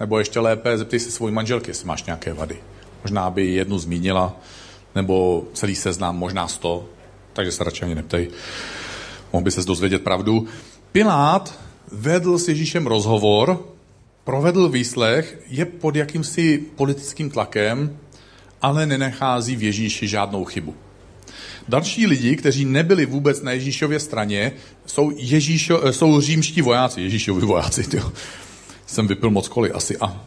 [0.00, 2.56] Nebo ještě lépe, zeptej se svojí manželky, jestli máš nějaké vady.
[3.04, 4.36] Možná by jednu zmínila,
[4.94, 6.88] nebo celý seznam, možná sto,
[7.32, 8.30] takže se radši ani neptej.
[9.32, 10.46] Mohl by se dozvědět pravdu.
[10.92, 11.58] Pilát
[11.92, 13.66] vedl s Ježíšem rozhovor,
[14.26, 17.98] provedl výslech, je pod jakýmsi politickým tlakem,
[18.62, 20.74] ale nenechází v Ježíši žádnou chybu.
[21.68, 24.52] Další lidi, kteří nebyli vůbec na Ježíšově straně,
[24.86, 27.00] jsou, Ježíšo, jsou římští vojáci.
[27.00, 28.12] Ježíšovi vojáci, tyjo.
[28.86, 29.96] Jsem vypil moc koli asi.
[29.96, 30.24] A.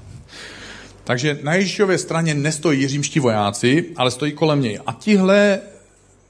[1.04, 4.80] Takže na Ježíšově straně nestojí římští vojáci, ale stojí kolem něj.
[4.86, 5.60] A tihle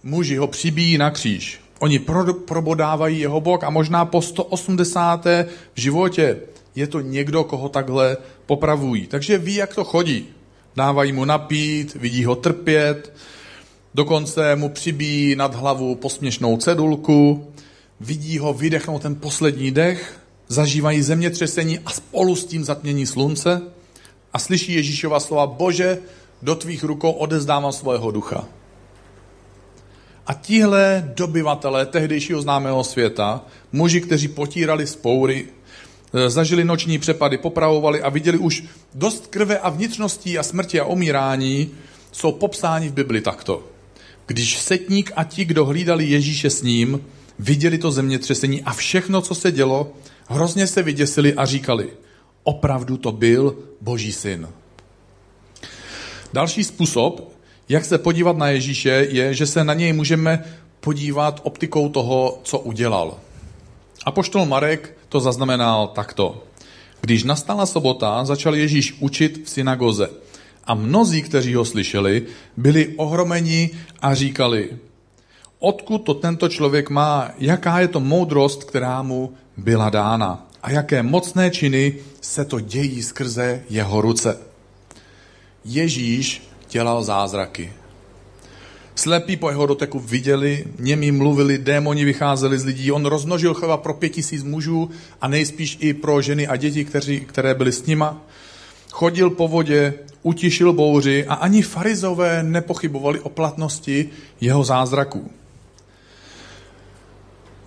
[0.04, 1.60] muži ho přibíjí na kříž.
[1.80, 5.26] Oni pro, probodávají jeho bok a možná po 180.
[5.74, 6.38] v životě
[6.80, 9.08] je to někdo, koho takhle popravují.
[9.08, 10.28] Takže ví, jak to chodí.
[10.76, 13.14] Dávají mu napít, vidí ho trpět,
[13.94, 17.48] dokonce mu přibíjí nad hlavu posměšnou cedulku,
[18.00, 23.62] vidí ho vydechnout ten poslední dech, zažívají zemětřesení a spolu s tím zatmění slunce
[24.34, 25.98] a slyší Ježíšova slova, bože,
[26.42, 28.48] do tvých rukou odezdávám svého ducha.
[30.28, 35.48] A tihle dobyvatelé tehdejšího známého světa, muži, kteří potírali spoury,
[36.28, 38.64] zažili noční přepady, popravovali a viděli už
[38.96, 41.72] dost krve a vnitřností a smrti a omírání,
[42.12, 43.64] jsou popsáni v Bibli takto.
[44.28, 47.02] Když setník a ti, kdo hlídali Ježíše s ním,
[47.40, 49.94] viděli to zemětřesení a všechno, co se dělo,
[50.28, 51.90] hrozně se vyděsili a říkali,
[52.44, 54.48] opravdu to byl Boží syn.
[56.34, 57.34] Další způsob,
[57.70, 60.44] jak se podívat na Ježíše, je, že se na něj můžeme
[60.80, 63.18] podívat optikou toho, co udělal.
[64.06, 66.44] Apoštol Marek to zaznamenal takto.
[67.02, 70.10] Když nastala sobota, začal Ježíš učit v synagoze.
[70.64, 72.26] A mnozí, kteří ho slyšeli,
[72.58, 73.70] byli ohromeni
[74.02, 74.78] a říkali,
[75.60, 81.04] odkud to tento člověk má, jaká je to moudrost, která mu byla dána a jaké
[81.04, 84.38] mocné činy se to dějí skrze jeho ruce.
[85.66, 87.74] Ježíš dělal zázraky.
[89.00, 92.92] Slepí po jeho doteku viděli, němi mluvili, démoni vycházeli z lidí.
[92.92, 94.90] On rozmnožil chleba pro pět tisíc mužů
[95.22, 98.22] a nejspíš i pro ženy a děti, kteří, které byly s nima.
[98.92, 104.10] Chodil po vodě, utišil bouři a ani farizové nepochybovali o platnosti
[104.42, 105.32] jeho zázraků.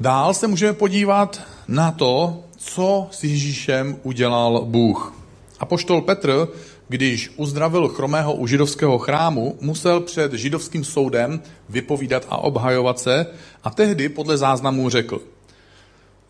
[0.01, 5.15] Dál se můžeme podívat na to, co s Ježíšem udělal Bůh.
[5.61, 6.49] Apoštol Petr
[6.93, 13.27] když uzdravil chromého u židovského chrámu, musel před židovským soudem vypovídat a obhajovat se
[13.65, 15.23] a tehdy podle záznamů řekl,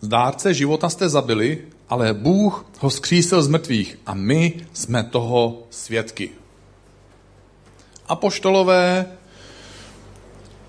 [0.00, 6.30] zdárce života jste zabili, ale Bůh ho skřísil z mrtvých a my jsme toho svědky.
[8.08, 9.06] Apoštolové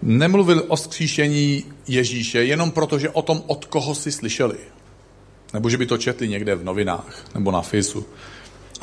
[0.02, 4.58] nemluvili o skříšení Ježíše jenom proto, že o tom od koho si slyšeli.
[5.54, 8.06] Nebo že by to četli někde v novinách nebo na Fisu.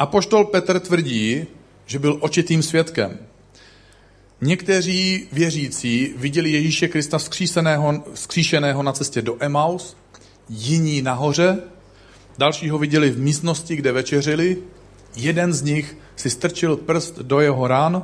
[0.01, 1.47] Apoštol Petr tvrdí,
[1.87, 3.19] že byl očitým svědkem.
[4.41, 9.97] Někteří věřící viděli Ježíše Krista vzkříšeného, vzkříšeného na cestě do Emaus,
[10.49, 11.59] jiní nahoře,
[12.39, 14.57] další ho viděli v místnosti, kde večeřili,
[15.17, 18.03] jeden z nich si strčil prst do jeho rán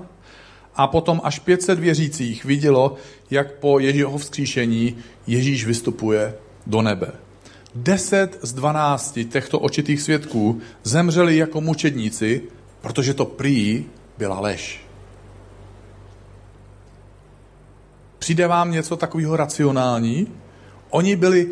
[0.75, 2.95] a potom až 500 věřících vidělo,
[3.31, 6.35] jak po jeho vzkříšení Ježíš vystupuje
[6.67, 7.26] do nebe.
[7.77, 12.43] Deset z dvanácti těchto očitých svědků zemřeli jako mučedníci,
[12.81, 13.85] protože to prý
[14.19, 14.87] byla lež.
[18.19, 20.27] Přijde vám něco takového racionální?
[20.91, 21.49] Oni byli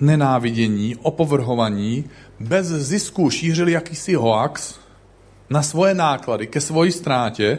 [0.00, 2.04] nenávidění, opovrhovaní,
[2.40, 4.74] bez zisku šířili jakýsi hoax
[5.50, 7.58] na svoje náklady, ke svoji ztrátě,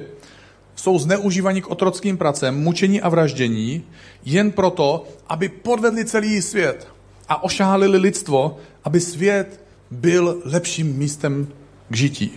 [0.75, 3.83] jsou zneužívaní k otrockým pracem, mučení a vraždění,
[4.25, 6.87] jen proto, aby podvedli celý svět
[7.31, 11.47] a ošálili lidstvo, aby svět byl lepším místem
[11.89, 12.31] k žití.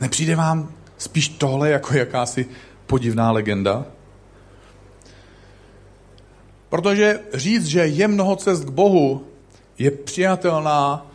[0.00, 2.46] Nepřijde vám spíš tohle jako jakási
[2.86, 3.84] podivná legenda?
[6.68, 9.24] Protože říct, že je mnoho cest k Bohu,
[9.78, 11.06] je přijatelná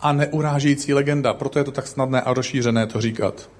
[0.00, 1.34] a neurážející legenda.
[1.34, 3.50] Proto je to tak snadné a rozšířené to říkat.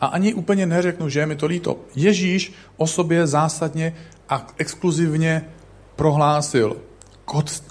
[0.00, 1.78] A ani úplně neřeknu, že je mi to líto.
[1.94, 3.96] Ježíš o sobě zásadně
[4.28, 5.48] a exkluzivně
[5.96, 6.76] prohlásil,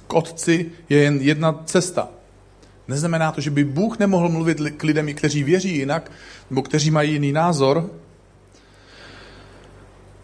[0.08, 2.10] k otci je jen jedna cesta.
[2.88, 6.12] Neznamená to, že by Bůh nemohl mluvit k lidem, kteří věří jinak,
[6.50, 7.90] nebo kteří mají jiný názor,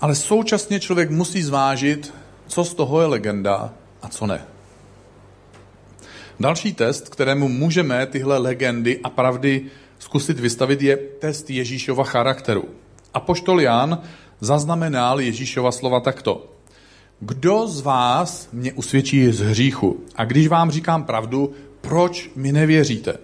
[0.02, 2.14] ale současně člověk musí zvážit,
[2.48, 4.46] co z toho je legenda a co ne.
[6.40, 9.66] Další test, kterému můžeme tyhle legendy a pravdy
[10.00, 12.66] zkusit vystavit, je test Ježíšova charakteru.
[13.14, 14.02] A poštol Jan
[14.40, 16.51] zaznamenal Ježíšova slova takto.
[17.24, 20.04] Kdo z vás mě usvědčí z hříchu?
[20.16, 23.18] A když vám říkám pravdu, proč mi nevěříte?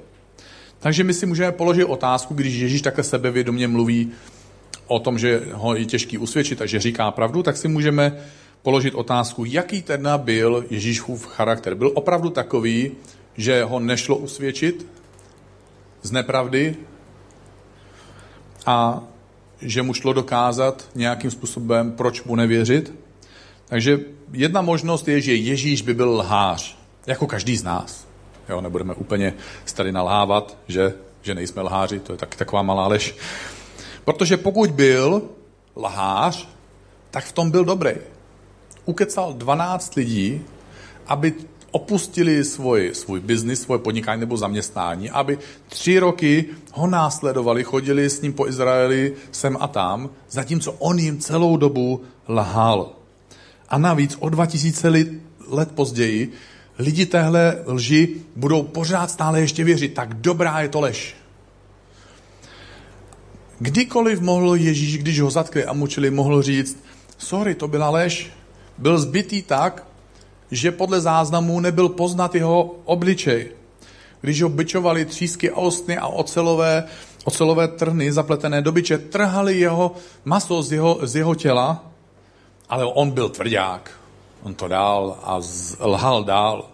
[0.79, 4.11] Takže my si můžeme položit otázku, když Ježíš takhle sebevědomě mluví
[4.87, 8.17] o tom, že ho je těžký usvědčit a že říká pravdu, tak si můžeme
[8.61, 11.75] položit otázku, jaký teda byl Ježíšův charakter.
[11.75, 12.91] Byl opravdu takový,
[13.37, 14.87] že ho nešlo usvědčit
[16.01, 16.75] z nepravdy
[18.65, 19.03] a
[19.61, 23.06] že mu šlo dokázat nějakým způsobem, proč mu nevěřit.
[23.67, 23.99] Takže
[24.31, 26.77] jedna možnost je, že Ježíš by byl lhář,
[27.07, 28.07] jako každý z nás.
[28.49, 29.33] Jo, nebudeme úplně
[29.73, 33.15] tady nalhávat, že, že nejsme lháři, to je tak, taková malá lež.
[34.05, 35.21] Protože pokud byl
[35.75, 36.49] lhář,
[37.11, 37.91] tak v tom byl dobrý
[38.85, 40.41] ukecal 12 lidí,
[41.07, 41.33] aby
[41.71, 48.21] opustili svůj, svůj biznis, svoje podnikání nebo zaměstnání, aby tři roky ho následovali, chodili s
[48.21, 52.96] ním po Izraeli sem a tam, zatímco on jim celou dobu lhal.
[53.69, 54.89] A navíc o 2000
[55.47, 56.31] let později
[56.79, 59.93] lidi téhle lži budou pořád stále ještě věřit.
[59.93, 61.15] Tak dobrá je to lež.
[63.59, 66.83] Kdykoliv mohl Ježíš, když ho zatkli a mučili, mohl říct,
[67.17, 68.29] sorry, to byla lež,
[68.77, 69.87] byl zbytý tak,
[70.51, 73.51] že podle záznamů nebyl poznat jeho obličej.
[74.21, 76.83] Když ho byčovali třísky a ostny a ocelové,
[77.23, 81.91] ocelové trny zapletené do byče, trhali jeho maso z jeho, z jeho těla,
[82.69, 83.91] ale on byl tvrdák.
[84.43, 85.39] On to dál a
[85.79, 86.69] lhal dál.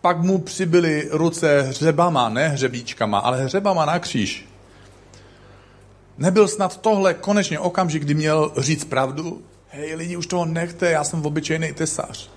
[0.00, 4.48] Pak mu přibyly ruce hřebama, ne hřebíčkama, ale hřebama na kříž.
[6.18, 9.42] Nebyl snad tohle konečně okamžik, kdy měl říct pravdu?
[9.72, 12.30] hej lidi, už toho nechte, já jsem obyčejný tesař.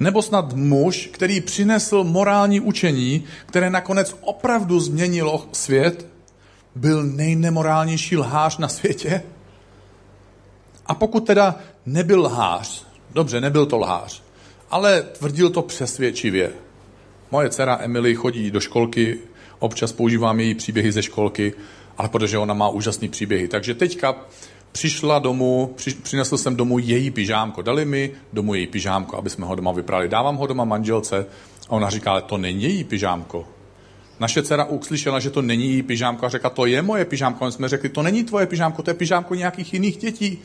[0.00, 6.06] Nebo snad muž, který přinesl morální učení, které nakonec opravdu změnilo svět,
[6.74, 9.22] byl nejnemorálnější lhář na světě?
[10.86, 11.54] A pokud teda
[11.86, 14.22] nebyl lhář, dobře, nebyl to lhář,
[14.70, 16.52] ale tvrdil to přesvědčivě.
[17.30, 19.18] Moje dcera Emily chodí do školky,
[19.58, 21.54] občas používám její příběhy ze školky
[21.98, 23.48] ale protože ona má úžasný příběhy.
[23.48, 24.16] Takže teďka
[24.72, 27.62] přišla domů, při, přinesl jsem domů její pyžámko.
[27.62, 30.08] Dali mi domů její pyžámko, aby jsme ho doma vyprali.
[30.08, 31.26] Dávám ho doma manželce
[31.68, 33.46] a ona říká, ale to není její pyžámko.
[34.20, 37.44] Naše dcera uslyšela, že to není její pyžámko a řekla, to je moje pyžámko.
[37.44, 40.42] A my jsme řekli, to není tvoje pyžámko, to je pyžámko nějakých jiných dětí.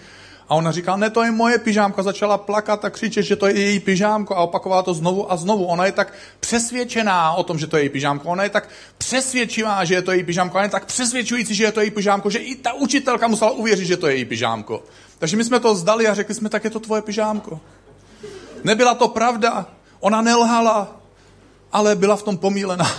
[0.49, 2.03] A ona říká, ne, to je moje pyžámko.
[2.03, 5.65] Začala plakat a křičet, že to je její pyžámko a opakovala to znovu a znovu.
[5.65, 8.29] Ona je tak přesvědčená o tom, že to je její pyžámko.
[8.29, 10.55] Ona je tak přesvědčivá, že je to její pyžámko.
[10.57, 13.85] Ona je tak přesvědčující, že je to její pyžámko, že i ta učitelka musela uvěřit,
[13.85, 14.83] že to je její pyžámko.
[15.19, 17.59] Takže my jsme to zdali a řekli jsme, tak je to tvoje pyžámko.
[18.63, 19.65] Nebyla to pravda.
[19.99, 21.01] Ona nelhala,
[21.71, 22.91] ale byla v tom pomílená.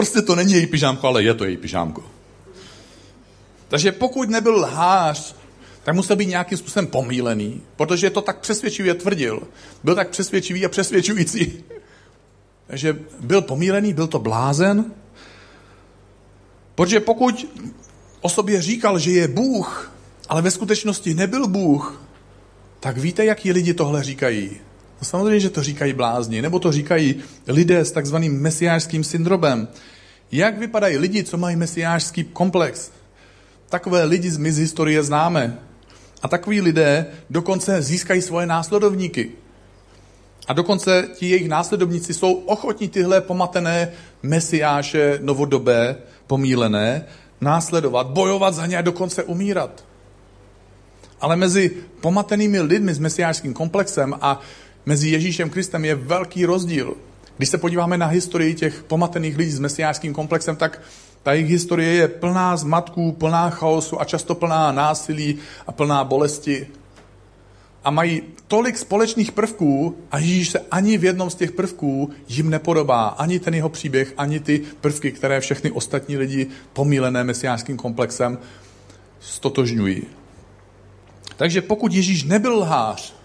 [0.00, 2.02] Prostě to není její pyžámko, ale je to její pyžámko.
[3.68, 5.36] Takže pokud nebyl lhář,
[5.84, 9.42] tak musel být nějakým způsobem pomílený, protože to tak přesvědčivě tvrdil.
[9.84, 11.64] Byl tak přesvědčivý a přesvědčující.
[12.66, 14.84] Takže byl pomílený, byl to blázen.
[16.74, 17.46] Protože pokud
[18.20, 19.92] o sobě říkal, že je Bůh,
[20.28, 22.02] ale ve skutečnosti nebyl Bůh,
[22.80, 24.60] tak víte, jaký lidi tohle říkají?
[25.00, 27.14] No samozřejmě, že to říkají blázni, nebo to říkají
[27.46, 29.68] lidé s takzvaným mesiářským syndromem.
[30.32, 32.90] Jak vypadají lidi, co mají mesiářský komplex?
[33.68, 35.58] Takové lidi z historie známe.
[36.22, 39.30] A takoví lidé dokonce získají svoje následovníky.
[40.46, 43.92] A dokonce ti jejich následovníci jsou ochotní tyhle pomatené
[44.22, 45.96] mesiáše novodobé,
[46.26, 47.04] pomílené,
[47.40, 49.84] následovat, bojovat za ně a dokonce umírat.
[51.20, 51.70] Ale mezi
[52.00, 54.40] pomatenými lidmi s mesiářským komplexem a
[54.86, 56.94] mezi Ježíšem Kristem je velký rozdíl.
[57.36, 60.82] Když se podíváme na historii těch pomatených lidí s mesiářským komplexem, tak
[61.22, 66.66] ta jejich historie je plná zmatků, plná chaosu a často plná násilí a plná bolesti.
[67.84, 72.50] A mají tolik společných prvků a Ježíš se ani v jednom z těch prvků jim
[72.50, 73.06] nepodobá.
[73.08, 78.38] Ani ten jeho příběh, ani ty prvky, které všechny ostatní lidi pomílené mesiářským komplexem
[79.20, 80.02] stotožňují.
[81.36, 83.19] Takže pokud Ježíš nebyl lhář,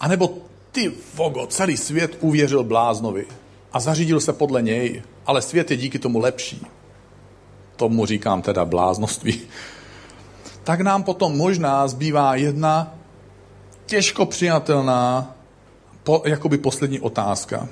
[0.00, 0.38] anebo
[0.72, 3.26] ty vogo, celý svět uvěřil bláznovi
[3.72, 6.66] a zařídil se podle něj, ale svět je díky tomu lepší.
[7.76, 9.40] Tomu říkám teda bláznoství.
[10.64, 12.94] Tak nám potom možná zbývá jedna
[13.86, 15.34] těžko přijatelná,
[16.02, 17.68] po, jakoby poslední otázka.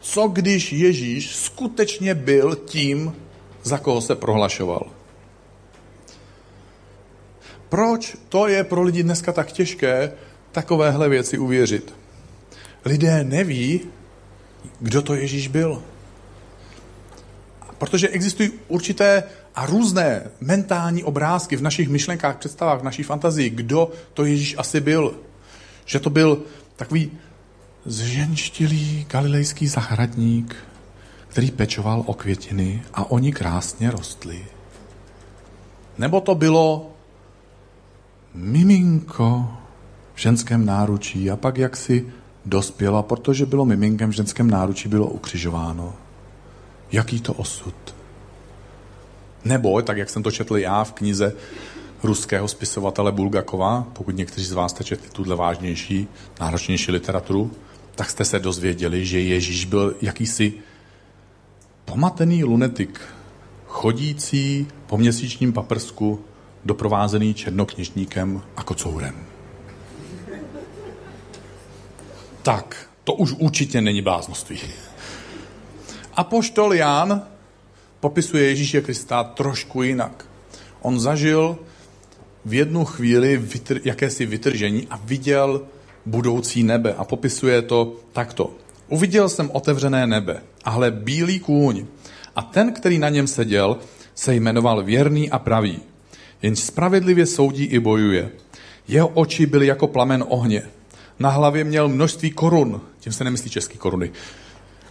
[0.00, 3.14] Co když Ježíš skutečně byl tím,
[3.62, 4.86] za koho se prohlašoval?
[7.68, 10.12] Proč to je pro lidi dneska tak těžké
[10.52, 11.94] takovéhle věci uvěřit?
[12.84, 13.80] Lidé neví,
[14.80, 15.82] kdo to Ježíš byl.
[17.78, 19.22] Protože existují určité
[19.54, 24.80] a různé mentální obrázky v našich myšlenkách, představách, v naší fantazii, kdo to Ježíš asi
[24.80, 25.14] byl.
[25.84, 26.42] Že to byl
[26.76, 27.10] takový
[27.84, 30.56] zženštilý galilejský zahradník,
[31.28, 34.46] který pečoval o květiny a oni krásně rostly.
[35.98, 36.90] Nebo to bylo
[38.34, 39.59] miminko
[40.20, 42.06] ženském náručí a pak jak si
[42.46, 45.94] dospěla, protože bylo miminkem v ženském náručí, bylo ukřižováno.
[46.92, 47.74] Jaký to osud?
[49.44, 51.32] Nebo, tak jak jsem to četl já v knize
[52.02, 56.08] ruského spisovatele Bulgakova, pokud někteří z vás jste četli tuhle vážnější,
[56.40, 57.50] náročnější literaturu,
[57.94, 60.52] tak jste se dozvěděli, že Ježíš byl jakýsi
[61.84, 63.00] pomatený lunetik,
[63.66, 66.20] chodící po měsíčním paprsku,
[66.64, 69.29] doprovázený černokněžníkem a kocourem.
[72.42, 74.58] Tak, to už určitě není bláznoství.
[76.14, 77.22] Apoštol Jan
[78.00, 80.24] popisuje Ježíše Krista trošku jinak.
[80.82, 81.58] On zažil
[82.44, 85.62] v jednu chvíli vytr, jakési vytržení a viděl
[86.06, 88.50] budoucí nebe a popisuje to takto.
[88.88, 91.86] Uviděl jsem otevřené nebe a hle bílý kůň
[92.36, 93.76] a ten, který na něm seděl,
[94.14, 95.78] se jmenoval věrný a pravý.
[96.42, 98.30] Jenž spravedlivě soudí i bojuje.
[98.88, 100.62] Jeho oči byly jako plamen ohně.
[101.20, 104.10] Na hlavě měl množství korun, tím se nemyslí český koruny.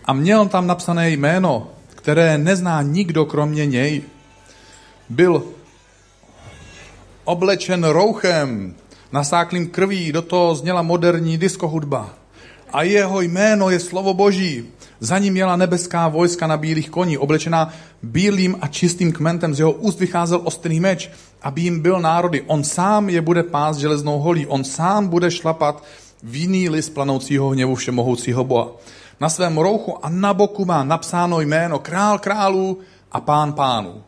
[0.05, 4.01] A měl tam napsané jméno, které nezná nikdo kromě něj.
[5.09, 5.43] Byl
[7.23, 8.75] oblečen rouchem,
[9.11, 12.09] nasáklým krví, do toho zněla moderní diskohudba.
[12.73, 14.65] A jeho jméno je slovo Boží.
[14.99, 17.73] Za ním jela nebeská vojska na bílých koní, oblečená
[18.03, 19.53] bílým a čistým kmentem.
[19.53, 21.09] Z jeho úst vycházel ostrý meč,
[21.41, 22.41] aby jim byl národy.
[22.41, 24.47] On sám je bude pás železnou holí.
[24.47, 25.84] On sám bude šlapat
[26.24, 28.72] vinný list planoucího hněvu všemohoucího Boha.
[29.20, 32.80] Na svém rouchu a na boku má napsáno jméno král králů
[33.11, 34.03] a pán pánů.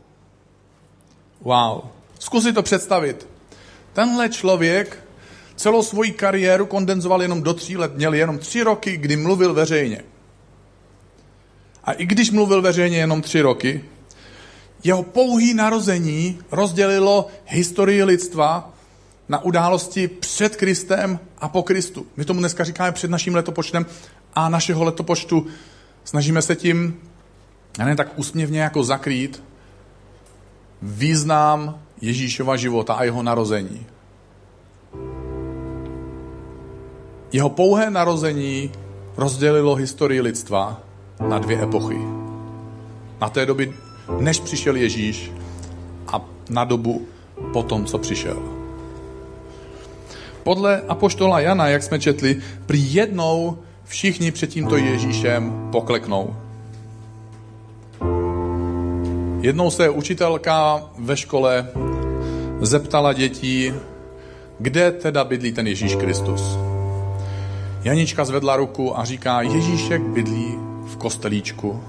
[1.42, 1.82] Wow.
[2.20, 3.28] Zkus si to představit.
[3.94, 5.04] Tenhle člověk
[5.56, 7.96] celou svoji kariéru kondenzoval jenom do tří let.
[7.96, 10.04] Měl jenom tři roky, kdy mluvil veřejně.
[11.84, 13.86] A i když mluvil veřejně jenom tři roky,
[14.84, 18.74] jeho pouhý narození rozdělilo historii lidstva
[19.32, 22.06] na události před Kristem a po Kristu.
[22.18, 23.86] My tomu dneska říkáme před naším letopočtem
[24.36, 25.48] a našeho letopočtu
[26.04, 27.00] snažíme se tím,
[27.80, 29.44] a ne tak úsměvně jako zakrýt,
[30.82, 33.86] význam Ježíšova života a jeho narození.
[37.32, 38.72] Jeho pouhé narození
[39.18, 40.82] rozdělilo historii lidstva
[41.28, 42.00] na dvě epochy.
[43.22, 43.74] Na té doby,
[44.20, 45.32] než přišel Ježíš
[46.08, 47.08] a na dobu
[47.54, 48.61] potom, co přišel.
[50.44, 56.36] Podle apoštola Jana, jak jsme četli, prý jednou všichni před tímto Ježíšem pokleknou.
[59.42, 61.68] Jednou se učitelka ve škole
[62.62, 63.74] zeptala dětí,
[64.60, 66.58] kde teda bydlí ten Ježíš Kristus.
[67.84, 71.84] Janička zvedla ruku a říká, Ježíšek bydlí v kostelíčku.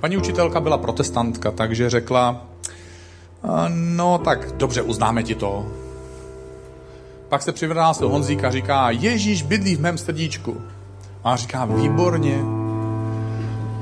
[0.00, 2.46] Paní učitelka byla protestantka, takže řekla,
[3.68, 5.66] no tak dobře, uznáme ti to.
[7.28, 10.62] Pak se přivrásil Honzík a říká, Ježíš bydlí v mém srdíčku.
[11.24, 12.38] A říká, výborně.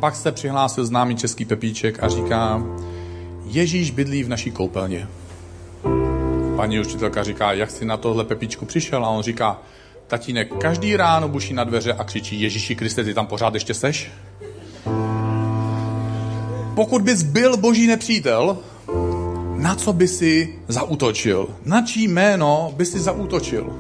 [0.01, 2.63] Pak se přihlásil známý český Pepíček a říká,
[3.45, 5.09] Ježíš bydlí v naší koupelně.
[6.57, 9.05] Paní učitelka říká, jak jsi na tohle Pepíčku přišel?
[9.05, 9.61] A on říká,
[10.07, 14.11] tatínek každý ráno buší na dveře a křičí Ježíši Kriste, ty tam pořád ještě seš?
[16.75, 18.59] Pokud bys byl boží nepřítel,
[19.63, 21.49] na co by si zautočil?
[21.65, 23.73] Na čí jméno by si zautočil?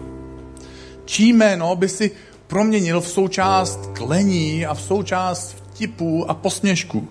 [1.04, 2.10] Čí jméno by si
[2.46, 7.08] proměnil v součást klení a v součást vtipů a posměšku?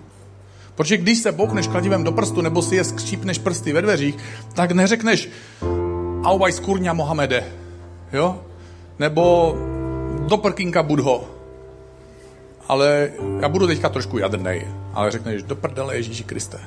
[0.74, 4.16] Protože když se boukneš kladivem do prstu nebo si je skřípneš prsty ve dveřích,
[4.54, 5.28] tak neřekneš
[6.24, 7.44] Auvaj skurňa Mohamede,
[8.12, 8.40] jo?
[8.98, 9.54] Nebo
[10.28, 11.24] do prkínka Budho.
[12.68, 16.60] Ale já budu teďka trošku jadrnej, ale řekneš do prdele Ježíši Kriste.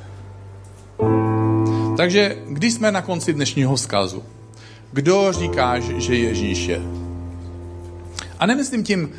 [1.98, 4.24] Takže když jsme na konci dnešního vzkazu,
[4.92, 6.82] kdo říkáš, že Ježíš je?
[8.40, 9.10] A nemyslím tím,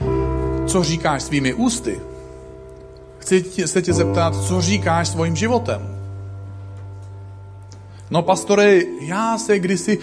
[0.66, 2.00] co říkáš svými ústy.
[3.18, 5.96] Chci se tě zeptat, co říkáš svým životem.
[8.10, 9.98] No pastore, já se kdysi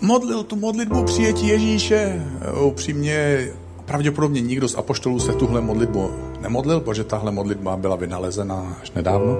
[0.00, 2.26] modlil tu modlitbu přijetí Ježíše.
[2.62, 3.48] Upřímně,
[3.84, 6.10] pravděpodobně nikdo z apoštolů se tuhle modlitbu
[6.40, 9.36] nemodlil, protože tahle modlitba byla vynalezena až nedávno.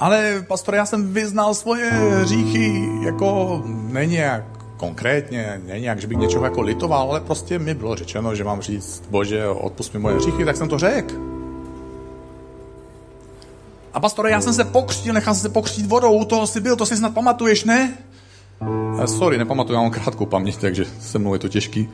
[0.00, 4.44] Ale, pastore, já jsem vyznal svoje hříchy jako není jak
[4.76, 8.60] konkrétně, není jak, že bych něčeho jako litoval, ale prostě mi bylo řečeno, že mám
[8.60, 11.14] říct, bože, odpust mi moje hříchy, tak jsem to řekl.
[13.94, 16.76] A pastore, já jsem se pokřtil, nechal jsem se pokřtít vodou, u toho jsi byl,
[16.76, 17.98] to si snad pamatuješ, ne?
[19.02, 21.88] A sorry, nepamatuju, já mám krátkou paměť, takže se mnou je to těžký.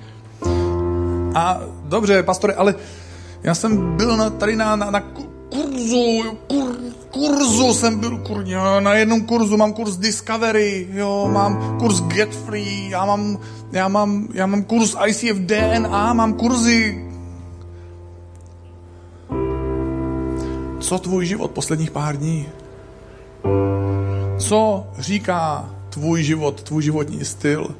[1.34, 2.74] A dobře, pastore, ale
[3.42, 5.00] já jsem byl na, tady na, na, na
[5.50, 6.76] kurzu, kur,
[7.16, 12.90] kurzu jsem byl, kurně, na jednom kurzu mám kurz Discovery, jo, mám kurz Get Free,
[12.90, 13.38] já mám,
[13.72, 17.04] já mám, já mám kurz ICF DNA, mám kurzy.
[20.80, 22.46] Co tvůj život posledních pár dní?
[24.38, 27.74] Co říká tvůj život, tvůj životní styl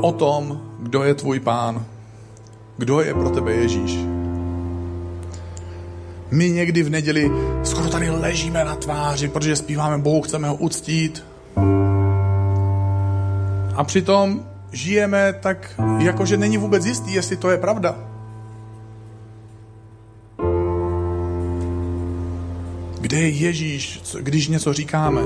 [0.00, 1.84] o tom, kdo je tvůj pán?
[2.76, 4.17] Kdo je pro tebe Ježíš?
[6.30, 7.30] My někdy v neděli
[7.62, 11.24] skoro tady ležíme na tváři, protože zpíváme Bohu, chceme ho uctít.
[13.74, 17.98] A přitom žijeme tak, jakože není vůbec jistý, jestli to je pravda.
[23.00, 25.20] Kde je Ježíš, když něco říkáme?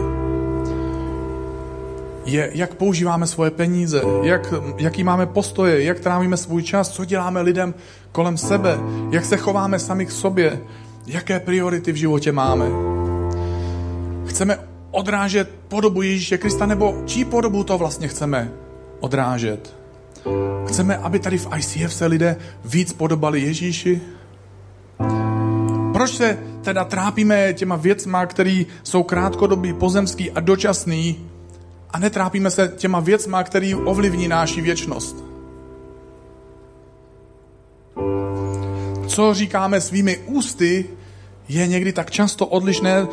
[2.25, 7.41] Je, jak používáme svoje peníze, jak, jaký máme postoje, jak trávíme svůj čas, co děláme
[7.41, 7.75] lidem
[8.13, 8.79] kolem sebe,
[9.11, 10.61] jak se chováme sami k sobě,
[11.07, 12.67] Jaké priority v životě máme?
[14.27, 14.59] Chceme
[14.91, 18.53] odrážet podobu Ježíše Krista, nebo čí podobu to vlastně chceme
[19.01, 19.77] odrážet?
[20.67, 24.01] Chceme, aby tady v ICF se lidé víc podobali Ježíši?
[25.93, 31.31] Proč se teda trápíme těma věcma, které jsou krátkodobý, pozemský a dočasný
[31.91, 35.32] a netrápíme se těma věcma, které ovlivní náši věčnost?
[39.13, 40.87] Co říkáme svými ústy,
[41.49, 43.07] je někdy tak často odlišné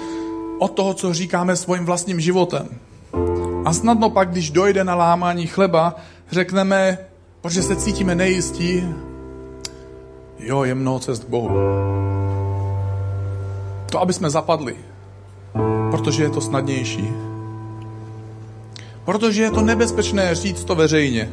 [0.59, 2.69] od toho, co říkáme svým vlastním životem.
[3.65, 5.95] A snadno pak, když dojde na lámání chleba,
[6.31, 6.97] řekneme,
[7.41, 8.83] protože se cítíme nejistí,
[10.39, 11.49] jo, je mnoho cest k Bohu.
[13.91, 14.75] To, aby jsme zapadli,
[15.91, 17.09] protože je to snadnější.
[19.05, 21.29] Protože je to nebezpečné říct to veřejně.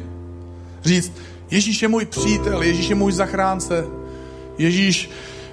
[0.83, 1.11] Říct,
[1.51, 3.87] Ježíš je můj přítel, Ježíš je můj zachránce,
[4.57, 5.09] Ježíš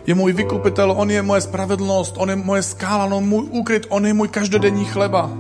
[0.07, 3.87] je můj vykupitel, on je moje spravedlnost, on je moje skála, on je můj úkryt,
[3.89, 5.31] on je můj každodenní chleba.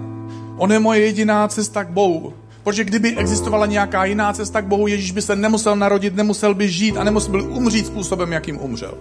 [0.57, 2.33] On je moje jediná cesta k Bohu.
[2.65, 6.69] Protože kdyby existovala nějaká jiná cesta k Bohu, Ježíš by se nemusel narodit, nemusel by
[6.69, 8.95] žít a nemusel by umřít způsobem, jakým umřel.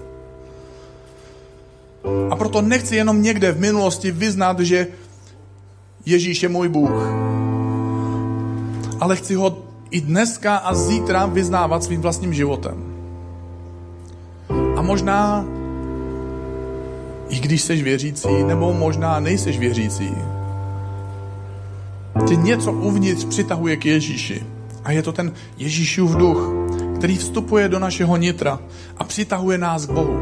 [2.30, 4.88] A proto nechci jenom někde v minulosti vyznat, že
[6.06, 7.08] Ježíš je můj Bůh.
[9.00, 12.93] Ale chci ho i dneska a zítra vyznávat svým vlastním životem.
[14.84, 15.46] Možná,
[17.30, 20.16] i když jsi věřící, nebo možná nejseš věřící,
[22.28, 24.44] tě něco uvnitř přitahuje k Ježíši.
[24.84, 26.54] A je to ten Ježíšův duch,
[26.98, 28.60] který vstupuje do našeho nitra
[28.98, 30.20] a přitahuje nás k Bohu.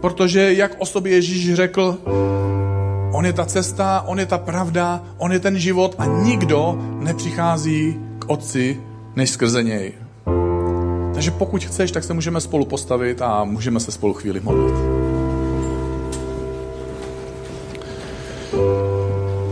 [0.00, 1.98] Protože, jak o sobě Ježíš řekl,
[3.12, 7.96] on je ta cesta, on je ta pravda, on je ten život a nikdo nepřichází
[8.18, 8.80] k Otci
[9.16, 10.03] než skrze něj.
[11.24, 14.74] Takže pokud chceš, tak se můžeme spolu postavit a můžeme se spolu chvíli modlit.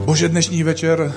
[0.04, 1.14] Bože, dnešní večer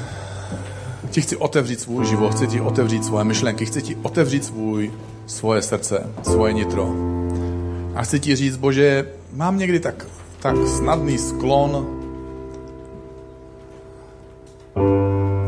[1.09, 4.91] ti chci otevřít svůj život, chci ti otevřít svoje myšlenky, chci ti otevřít svůj,
[5.25, 6.93] svoje srdce, svoje nitro.
[7.95, 10.05] A chci ti říct, Bože, mám někdy tak,
[10.39, 11.87] tak snadný sklon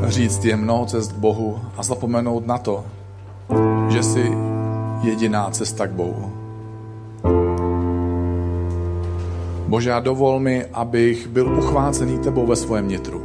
[0.08, 2.86] říct je mnoho cest Bohu a zapomenout na to,
[3.90, 4.57] že jsi
[5.02, 6.34] jediná cesta k Bohu.
[9.68, 13.22] Bože, a dovol mi, abych byl uchvácený tebou ve svém nitru.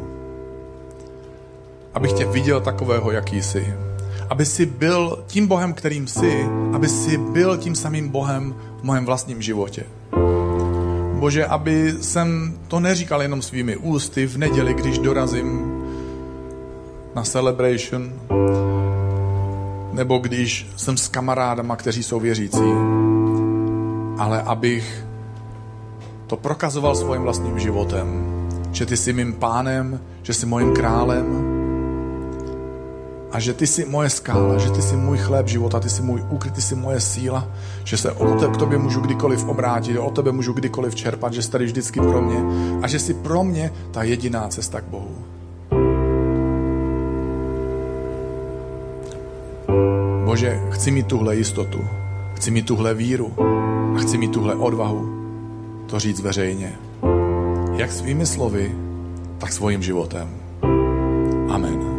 [1.95, 3.75] Abych tě viděl takového, jaký jsi.
[4.31, 9.05] Aby jsi byl tím Bohem, kterým jsi, aby jsi byl tím samým Bohem v mém
[9.05, 9.85] vlastním životě.
[11.13, 15.73] Bože, aby jsem to neříkal jenom svými ústy v neděli, když dorazím
[17.15, 18.13] na celebration,
[19.93, 22.73] nebo když jsem s kamarádama, kteří jsou věřící,
[24.19, 25.07] ale abych
[26.27, 28.09] to prokazoval svým vlastním životem,
[28.73, 31.53] že ty jsi mým pánem, že jsi mojím králem
[33.33, 36.25] a že ty jsi moje skála, že ty jsi můj chléb života, ty jsi můj
[36.31, 37.49] úkryt, ty jsi moje síla,
[37.85, 41.43] že se o tebe, k tobě můžu kdykoliv obrátit, o tebe můžu kdykoliv čerpat, že
[41.43, 42.41] jsi tady vždycky pro mě
[42.83, 45.32] a že jsi pro mě ta jediná cesta k Bohu.
[50.33, 51.85] Bože, chci mít tuhle jistotu,
[52.35, 53.33] chci mít tuhle víru
[53.97, 55.09] a chci mít tuhle odvahu
[55.87, 56.73] to říct veřejně.
[57.77, 58.75] Jak svými slovy,
[59.39, 60.29] tak svým životem.
[61.49, 61.92] Amen.